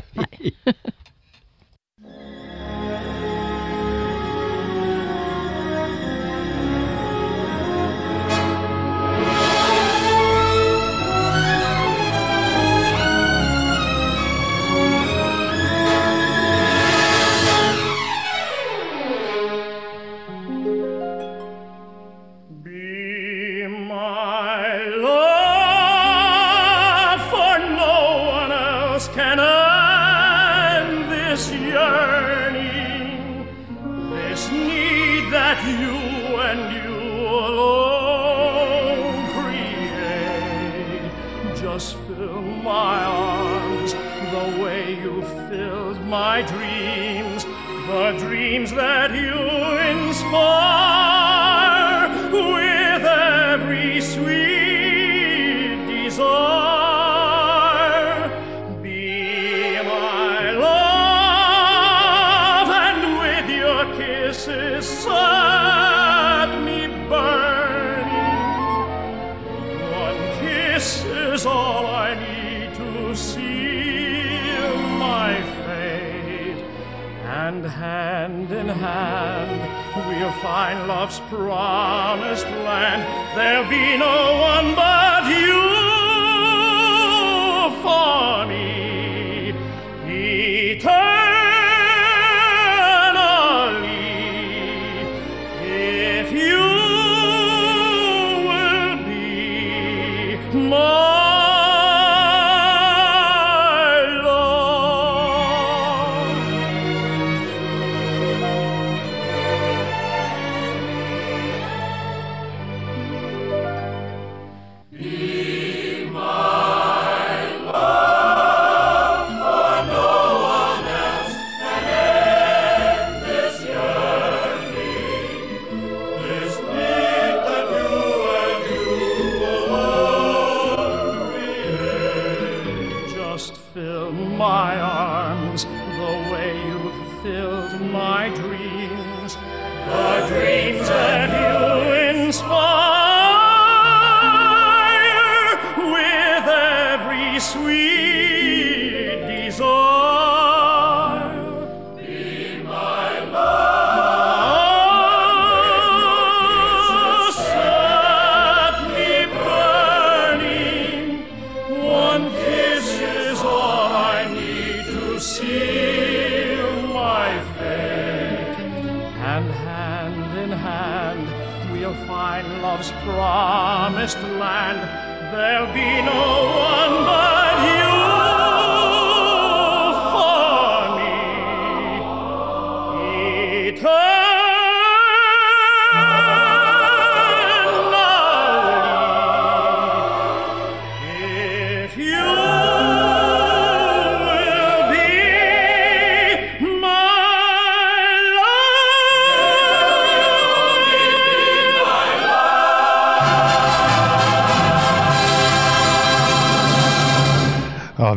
[48.64, 49.34] Dreams that you
[50.08, 51.12] inspire
[52.32, 56.22] with every sweet desire.
[58.82, 61.70] Be my love,
[62.70, 68.54] and with your kisses set me burning.
[69.92, 73.93] One kiss is all I need to seal
[77.48, 79.60] and hand in hand
[80.08, 83.02] we'll find love's promised land.
[83.36, 84.18] There'll be no
[84.52, 85.60] one but you
[87.84, 88.83] for me.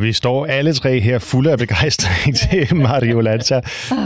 [0.06, 3.60] Vi står alle tre her fulde af begejstring til Mario Lanza.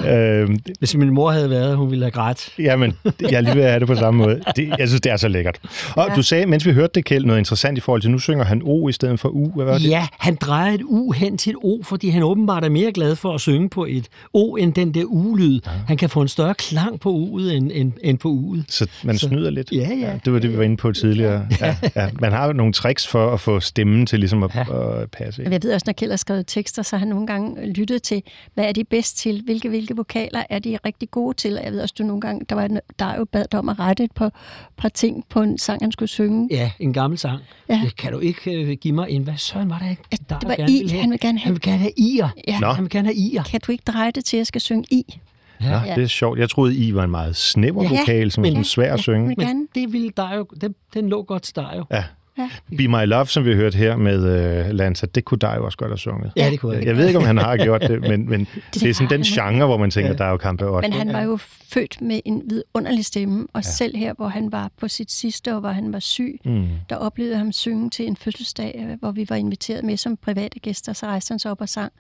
[0.09, 2.49] øhm, Hvis min mor havde været, hun ville have grædt.
[2.59, 2.93] Jamen,
[3.31, 4.41] jeg lige ved at have det på samme måde.
[4.57, 5.59] Det, jeg synes, det er så lækkert.
[5.97, 6.15] Og ja.
[6.15, 8.63] du sagde, mens vi hørte det, Kjeld, noget interessant i forhold til, nu synger han
[8.65, 9.51] O i stedet for U.
[9.55, 9.89] Hvad var det?
[9.89, 13.17] Ja, han drejer et U hen til et O, fordi han åbenbart er mere glad
[13.17, 15.61] for at synge på et O end den der U-lyd.
[15.67, 15.71] Ja.
[15.87, 18.63] Han kan få en større klang på U'et end, end, end på U'et.
[18.69, 19.73] Så man så, snyder lidt?
[19.73, 20.13] Ja, ja.
[20.25, 21.47] Det var det, vi var inde på tidligere.
[21.61, 22.09] Ja, ja.
[22.21, 24.61] Man har nogle tricks for at få stemmen til ligesom at, ja.
[25.03, 25.43] at passe.
[25.43, 25.53] Ikke?
[25.53, 28.23] Jeg ved også, når Kjeld har skrevet tekster, så har han nogle gange lyttet til,
[28.55, 29.43] hvad er de bedst til?
[29.45, 31.59] Hvilke, hvilke vokaler er de rigtig gode til?
[31.65, 32.69] Jeg ved også, du nogle gange, der var
[32.99, 34.33] der er jo bad om at rette et par,
[34.77, 36.49] par ting på en sang, han skulle synge.
[36.51, 37.41] Ja, en gammel sang.
[37.69, 37.81] Ja.
[37.85, 40.03] Det kan du ikke uh, give mig en, hvad søren var der ikke?
[40.29, 41.45] Der det var i, han vil gerne have.
[41.45, 42.29] Han vil gerne have i'er.
[42.49, 42.59] Ja.
[42.59, 42.67] Nå.
[42.67, 43.51] Han vil gerne have i'er.
[43.51, 45.21] Kan du ikke dreje det til, at jeg skal synge i?
[45.61, 45.83] Ja.
[45.87, 46.39] ja, det er sjovt.
[46.39, 47.89] Jeg troede, I var en meget snæver ja.
[47.89, 49.37] vokal, som er svær at synge.
[49.39, 51.85] Ja, men det ville dig jo, den, den lå godt til dig jo.
[51.91, 52.05] Ja.
[52.41, 52.77] Ja.
[52.77, 54.19] Be My Love, som vi har hørt her med
[54.67, 56.33] uh, Lanza, det kunne dig jo også godt have sunget.
[56.37, 56.87] Ja, det kunne jeg.
[56.87, 58.41] Jeg ved ikke, om han har gjort det, men, men
[58.75, 60.17] det, det er sådan den genre, hvor man tænker, ja.
[60.17, 60.89] der er jo kampe også.
[60.89, 61.39] Men han var jo
[61.73, 63.71] født med en vidunderlig stemme, og ja.
[63.71, 66.69] selv her, hvor han var på sit sidste år, hvor han var syg, mm.
[66.89, 70.59] der oplevede ham synge til en fødselsdag, øh, hvor vi var inviteret med som private
[70.59, 71.93] gæster, så rejste han sig op og sang,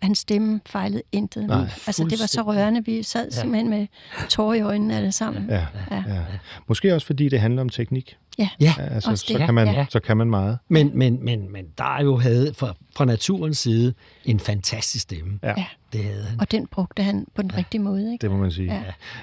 [0.00, 1.46] og hans stemme fejlede intet.
[1.46, 2.84] Nej, altså, det var så rørende.
[2.84, 3.40] Vi sad ja.
[3.40, 3.86] simpelthen med
[4.28, 5.46] tårer i øjnene alle sammen.
[5.48, 6.04] Ja, ja.
[6.08, 6.20] Ja.
[6.68, 8.16] Måske også, fordi det handler om teknik.
[8.38, 9.81] Ja, ja altså, så, kan man, ja.
[9.88, 10.58] Så kan man meget.
[10.68, 15.38] Men, men, men, men der er jo havde fra, fra naturens side en fantastisk stemme.
[15.42, 15.64] Ja.
[15.92, 16.40] Det havde han.
[16.40, 17.58] Og den brugte han på den ja.
[17.58, 18.12] rigtige måde.
[18.12, 18.22] Ikke?
[18.22, 18.74] Det må man sige.
[18.74, 18.82] Ja.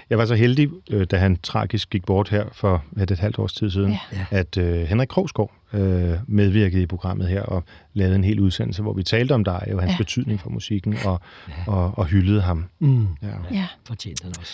[0.10, 3.40] Jeg var så heldig, øh, da han tragisk gik bort her for et, et halvt
[3.40, 4.26] års tid siden, ja.
[4.32, 5.80] at uh, Henrik Krogsgaard uh,
[6.28, 9.82] medvirkede i programmet her og lavede en hel udsendelse, hvor vi talte om dig og
[9.82, 9.98] hans ja.
[9.98, 11.54] betydning for musikken og, ja.
[11.68, 12.66] og, og hyldede ham.
[12.80, 13.08] Mm.
[13.22, 13.28] Ja.
[13.52, 14.54] ja, fortjente han også.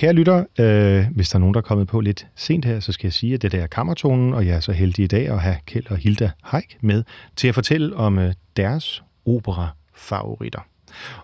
[0.00, 2.92] Kære lytter, øh, hvis der er nogen, der er kommet på lidt sent her, så
[2.92, 5.28] skal jeg sige, at det der er kammertonen, og jeg er så heldig i dag
[5.28, 7.04] at have Kjeld og Hilda Heik med
[7.36, 10.60] til at fortælle om øh, deres opera-favoritter.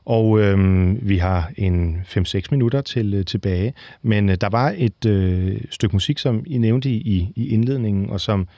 [0.05, 0.59] Og øh,
[1.09, 5.97] vi har en 5-6 minutter til øh, tilbage, men øh, der var et øh, stykke
[5.97, 8.49] musik, som I nævnte i, i indledningen, og som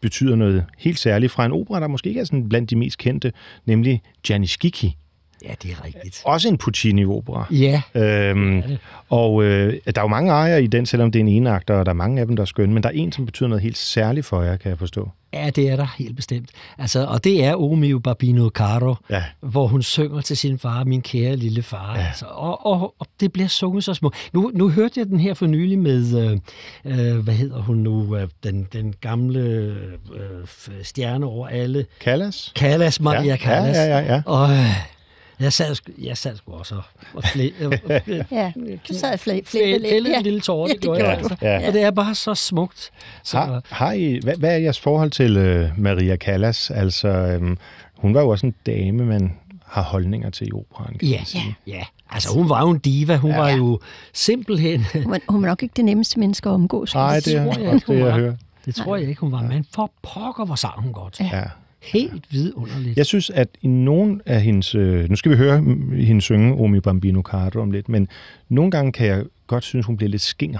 [0.00, 2.98] betyder noget helt særligt fra en opera, der måske ikke er sådan blandt de mest
[2.98, 3.32] kendte,
[3.66, 4.96] nemlig Janis Gicki
[5.44, 6.22] Ja, det er rigtigt.
[6.24, 7.46] Også en Puccini-opera.
[7.50, 7.82] Ja.
[7.94, 8.62] Øhm.
[9.08, 11.86] Og øh, der er jo mange ejere i den, selvom det er en enakter, og
[11.86, 13.62] der er mange af dem, der er skønne, men der er en, som betyder noget
[13.62, 15.10] helt særligt for jer, kan jeg forstå.
[15.32, 16.50] Ja, det er der helt bestemt.
[16.78, 19.24] Altså, og det er Omio Barbino Caro, ja.
[19.40, 21.96] hvor hun synger til sin far, min kære lille far.
[21.96, 22.06] Ja.
[22.06, 24.12] Altså, og, og, og det bliver sunget så små.
[24.32, 26.38] Nu, nu hørte jeg den her for nylig med, øh,
[26.84, 31.86] øh, hvad hedder hun nu, øh, den, den gamle øh, stjerne over alle.
[32.00, 32.52] Callas?
[32.56, 33.36] Callas, Maria ja.
[33.36, 33.76] Callas.
[33.76, 34.14] Ja, ja, ja.
[34.14, 34.22] ja.
[34.26, 34.99] Og, øh,
[35.40, 36.74] jeg sad, jeg sad sgu også
[37.14, 37.50] og flæ,
[38.30, 38.52] ja,
[38.88, 40.06] du sad og flæ, flæ, lidt.
[40.16, 41.18] en lille tårer, det, ja, det gjorde jeg.
[41.18, 41.36] Altså.
[41.42, 41.66] Ja.
[41.66, 42.90] Og det er bare så smukt.
[43.24, 46.70] Så, har, har I, hvad, hvad er jeres forhold til uh, Maria Callas?
[46.70, 47.58] Altså, um,
[47.96, 49.36] hun var jo også en dame, man
[49.66, 51.56] har holdninger til i operaen, kan ja, sige.
[51.66, 51.84] Ja, ja.
[52.10, 53.16] Altså, hun var jo en diva.
[53.16, 53.38] Hun ja.
[53.38, 53.80] var jo
[54.12, 54.86] simpelthen...
[55.04, 56.94] Hun, hun var nok ikke det nemmeste menneske at omgås.
[56.94, 58.34] Nej, det, det tror jeg ikke, det, jeg hører.
[58.64, 59.42] Det tror jeg ikke, hun var.
[59.42, 61.20] Men for pokker, hvor sang hun godt.
[61.20, 61.42] Ja.
[61.82, 62.96] Helt vidunderligt.
[62.96, 64.74] Jeg synes, at i nogen af hendes...
[64.74, 65.62] Øh, nu skal vi høre
[65.96, 68.08] hende synge Omi Bambino Cardo om lidt, men
[68.48, 70.58] nogle gange kan jeg godt synes, hun bliver lidt skinger.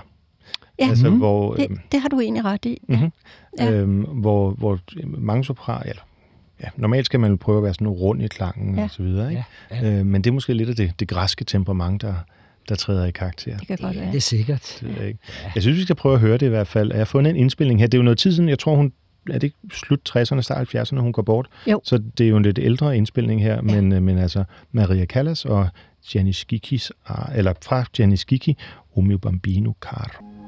[0.79, 1.19] Ja, altså, mm.
[1.19, 2.79] hvor, det, øhm, det har du egentlig ret i.
[2.89, 3.13] Mm-hmm,
[3.59, 3.71] ja.
[3.71, 4.79] Øhm, hvor, hvor
[5.19, 5.83] mange sopran...
[5.87, 6.03] Eller,
[6.63, 8.83] ja, normalt skal man prøve at være sådan rund i klangen ja.
[8.83, 9.31] og så videre.
[9.31, 9.45] Ikke?
[9.71, 9.99] Ja, ja.
[9.99, 12.15] Øh, men det er måske lidt af det, det græske temperament, der,
[12.69, 13.57] der træder i karakter.
[13.57, 14.07] Det kan godt være.
[14.07, 14.79] Det er sikkert.
[14.81, 15.19] Det er ikke.
[15.55, 16.91] Jeg synes, vi skal prøve at høre det i hvert fald.
[16.91, 17.87] Jeg har fundet en indspilning her.
[17.87, 18.93] Det er jo noget tid siden, jeg tror, hun
[19.31, 21.49] er det ikke slut 60'erne, start 70'erne, hun går bort?
[21.67, 21.81] Jo.
[21.85, 23.61] Så det er jo en lidt ældre indspilning her, ja.
[23.61, 25.69] men, øh, men altså Maria Callas og
[26.15, 26.93] Janis Gikis,
[27.35, 28.57] eller fra Janis Giki,
[28.97, 30.40] Omeo Bambino Car.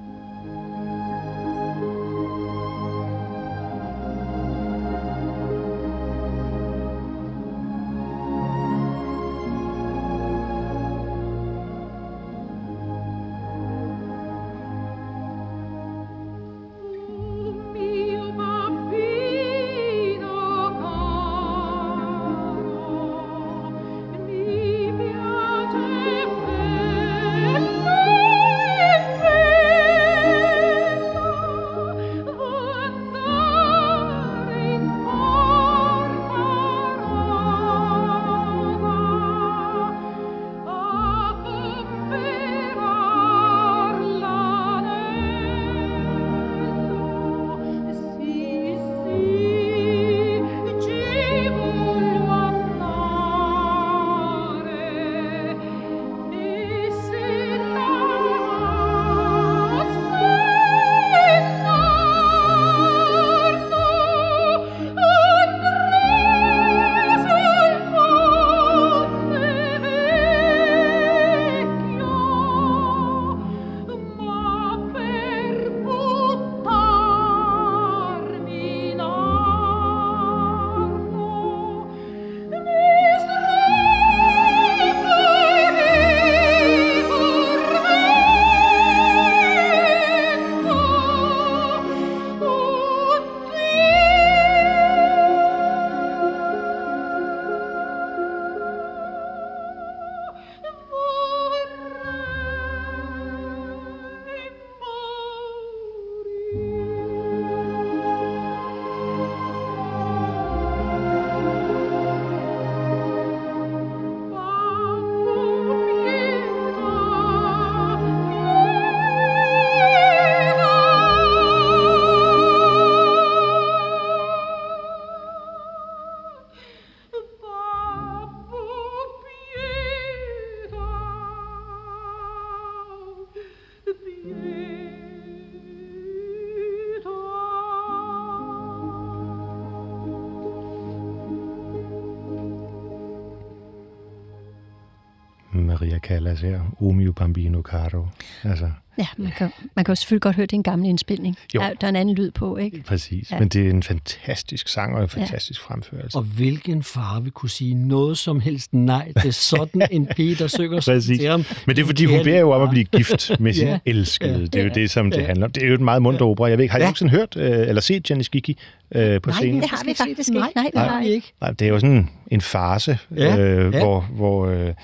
[146.80, 148.10] O mio bambino caro.
[148.44, 150.88] Altså, Ja, man kan, man kan jo selvfølgelig godt høre, at det er en gammel
[150.88, 151.36] indspilning.
[151.54, 151.60] Jo.
[151.60, 152.82] Der, der er en anden lyd på, ikke?
[152.86, 153.30] præcis.
[153.32, 153.38] Ja.
[153.38, 155.66] Men det er en fantastisk sang og en fantastisk ja.
[155.74, 156.18] fremførelse.
[156.18, 160.46] Og hvilken far vil kunne sige noget som helst nej til sådan en pige, der
[160.46, 161.18] synger Præcis.
[161.18, 161.44] til ham?
[161.66, 163.78] Men det er fordi, hun beder jo om at blive gift med sin Ja.
[163.86, 164.46] elskede.
[164.46, 165.52] Det er jo det, som det handler om.
[165.52, 166.48] Det er jo et meget munter opera.
[166.48, 166.86] Jeg ved ikke, har I Ja.
[166.86, 168.58] nogensinde hørt øh, eller set Janis Giki
[168.94, 169.62] øh, på Nej, scenen?
[169.62, 170.40] Det har vi faktisk ikke.
[170.40, 170.54] det.
[170.54, 171.32] Nej, det Nej, har vi ikke.
[171.40, 173.78] Nej, det er jo sådan en farse, Ja, øh, ja.
[173.78, 174.74] hvor, hvor øh,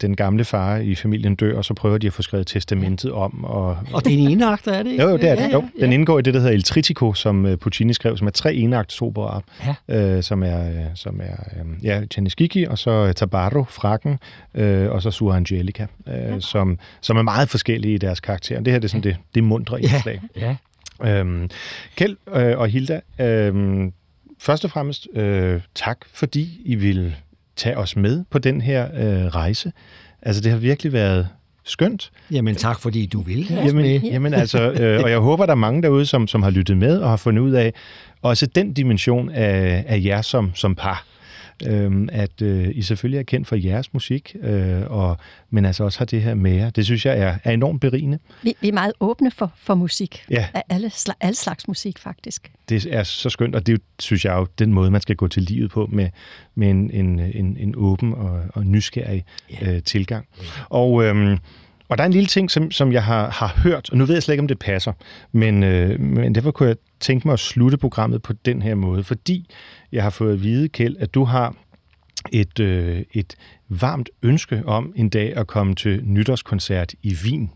[0.00, 3.44] den gamle far i familien dør, og så prøver de at få skrevet testamentet om.
[3.54, 5.02] Og, Og det er en eneakter, er det ikke?
[5.02, 5.42] jo, jo, det er det.
[5.42, 8.16] Ja, Jo, ja, den indgår i det, der hedder El Tritico, som øh, Puccini skrev,
[8.16, 9.40] som er tre enagtes operaer,
[9.88, 14.18] øh, som er, øh, som er øh, ja, Janis Gigi, og så øh, Tabarro, Frakken,
[14.54, 18.60] øh, og så Sua Angelica, øh, som, som er meget forskellige i deres karakter.
[18.60, 20.20] Det her det er sådan det, det mundre indslag.
[20.36, 20.56] Ja.
[21.04, 21.50] Øhm,
[21.96, 23.92] Kjeld øh, og Hilda, øhm,
[24.38, 27.16] først og fremmest øh, tak, fordi I vil
[27.56, 29.72] tage os med på den her øh, rejse.
[30.22, 31.28] Altså, det har virkelig været
[31.64, 32.10] skønt.
[32.30, 35.82] Jamen tak, fordi du vil Jamen, jamen altså, øh, og jeg håber, der er mange
[35.82, 37.72] derude, som, som har lyttet med og har fundet ud af
[38.22, 41.04] også den dimension af, af jer som, som par.
[41.66, 45.16] Øhm, at øh, I selvfølgelig er kendt for jeres musik, øh, og,
[45.50, 46.70] men altså også har det her med jer.
[46.70, 48.18] Det synes jeg er, er enormt berigende.
[48.42, 50.24] Vi, vi er meget åbne for, for musik.
[50.30, 50.46] Ja.
[50.54, 52.52] Af alle, sla, alle slags musik, faktisk.
[52.68, 55.42] det er så skønt, og det synes jeg jo, den måde, man skal gå til
[55.42, 56.08] livet på, med,
[56.54, 59.24] med en, en, en, en åben og, og nysgerrig
[59.62, 60.26] øh, tilgang.
[60.68, 61.38] Og, øhm,
[61.88, 64.14] og der er en lille ting, som, som jeg har, har hørt, og nu ved
[64.14, 64.92] jeg slet ikke, om det passer,
[65.32, 69.04] men, øh, men derfor kunne jeg tænke mig at slutte programmet på den her måde,
[69.04, 69.46] fordi
[69.92, 71.54] jeg har fået at vide, Kjeld, at du har
[72.32, 73.36] et, øh, et
[73.68, 77.50] varmt ønske om en dag at komme til nytårskoncert i Wien.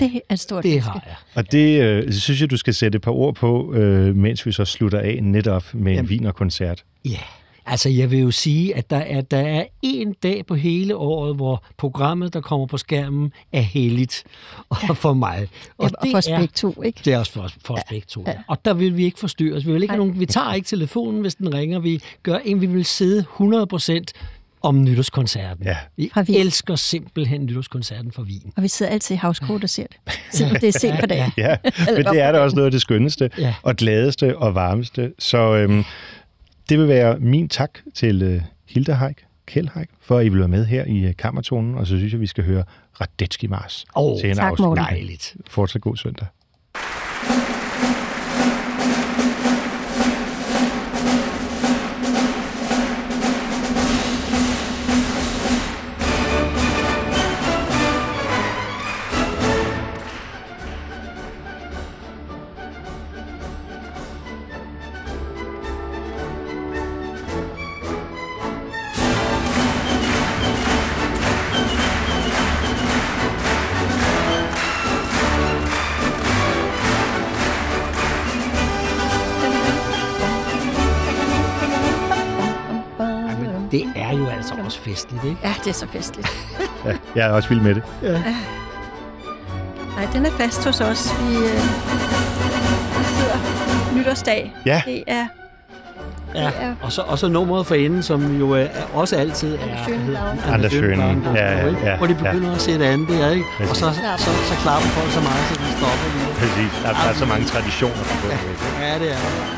[0.00, 0.90] Det er et stort Det ønske.
[0.90, 1.14] har jeg.
[1.34, 4.52] Og det øh, synes jeg, du skal sætte et par ord på, øh, mens vi
[4.52, 6.08] så slutter af netop med en Jamen.
[6.10, 6.84] Wiener-koncert.
[7.04, 7.18] Ja,
[7.70, 11.36] altså jeg vil jo sige, at der er, der er en dag på hele året,
[11.36, 14.24] hvor programmet, der kommer på skærmen, er heldigt
[14.88, 15.48] og for mig.
[15.78, 17.00] Og, og for os er, begge to, ikke?
[17.04, 18.24] det er også for for os begge to.
[18.26, 18.32] Ja.
[18.48, 19.66] Og der vil vi ikke forstyrres.
[19.66, 21.78] Vi, vil ikke nogen, vi tager ikke telefonen, hvis den ringer.
[21.78, 24.04] Vi gør en, vi vil sidde 100%
[24.62, 25.64] om nytårskoncerten.
[25.64, 25.76] Ja.
[25.96, 26.40] Vi Wien.
[26.40, 28.52] elsker simpelthen nytårskoncerten for Wien.
[28.56, 30.20] Og vi sidder altid i havskort og ser det.
[30.30, 31.32] Selvom det er sent på dagen.
[31.36, 31.56] Ja,
[31.94, 33.54] men det er da også noget af det skønneste, Ja.
[33.62, 35.12] og gladeste og varmeste.
[35.18, 35.84] Så øhm,
[36.68, 40.38] det vil være min tak til øh, Hilda Haik, Kjeld Haik, for at I vil
[40.38, 42.64] være med her i øh, Kammertonen, og så synes jeg, vi skal høre
[43.00, 43.84] Radetski Mars
[44.20, 44.68] til en tak, afslutning.
[44.68, 44.84] Morten.
[44.84, 45.36] Dejligt.
[45.46, 46.26] Fortsat god søndag.
[85.18, 85.48] Festligt, ikke?
[85.48, 86.28] Ja, det er så festligt.
[86.86, 87.82] Ja, jeg er også vild med det.
[89.96, 91.14] Nej, den er fast hos os.
[91.20, 91.42] Vi øh,
[93.18, 94.54] sidder nytårsdag.
[94.66, 94.82] Ja.
[94.86, 95.26] Det er
[96.34, 99.54] Ja, Det er- og så, og så nummeret for enden, som jo er, også altid
[99.54, 99.58] er...
[100.52, 100.72] Anders.
[100.72, 103.44] Schönlau, Ja, ja, ja, Hvor de begynder at sætte an der, ikke?
[103.70, 104.24] Og så, Præcis.
[104.24, 106.28] så, så klapper folk så meget, så de stopper lige.
[106.40, 106.72] Præcis.
[106.82, 108.38] Der, der er så mange traditioner med det.
[108.80, 109.57] Ja, det er det.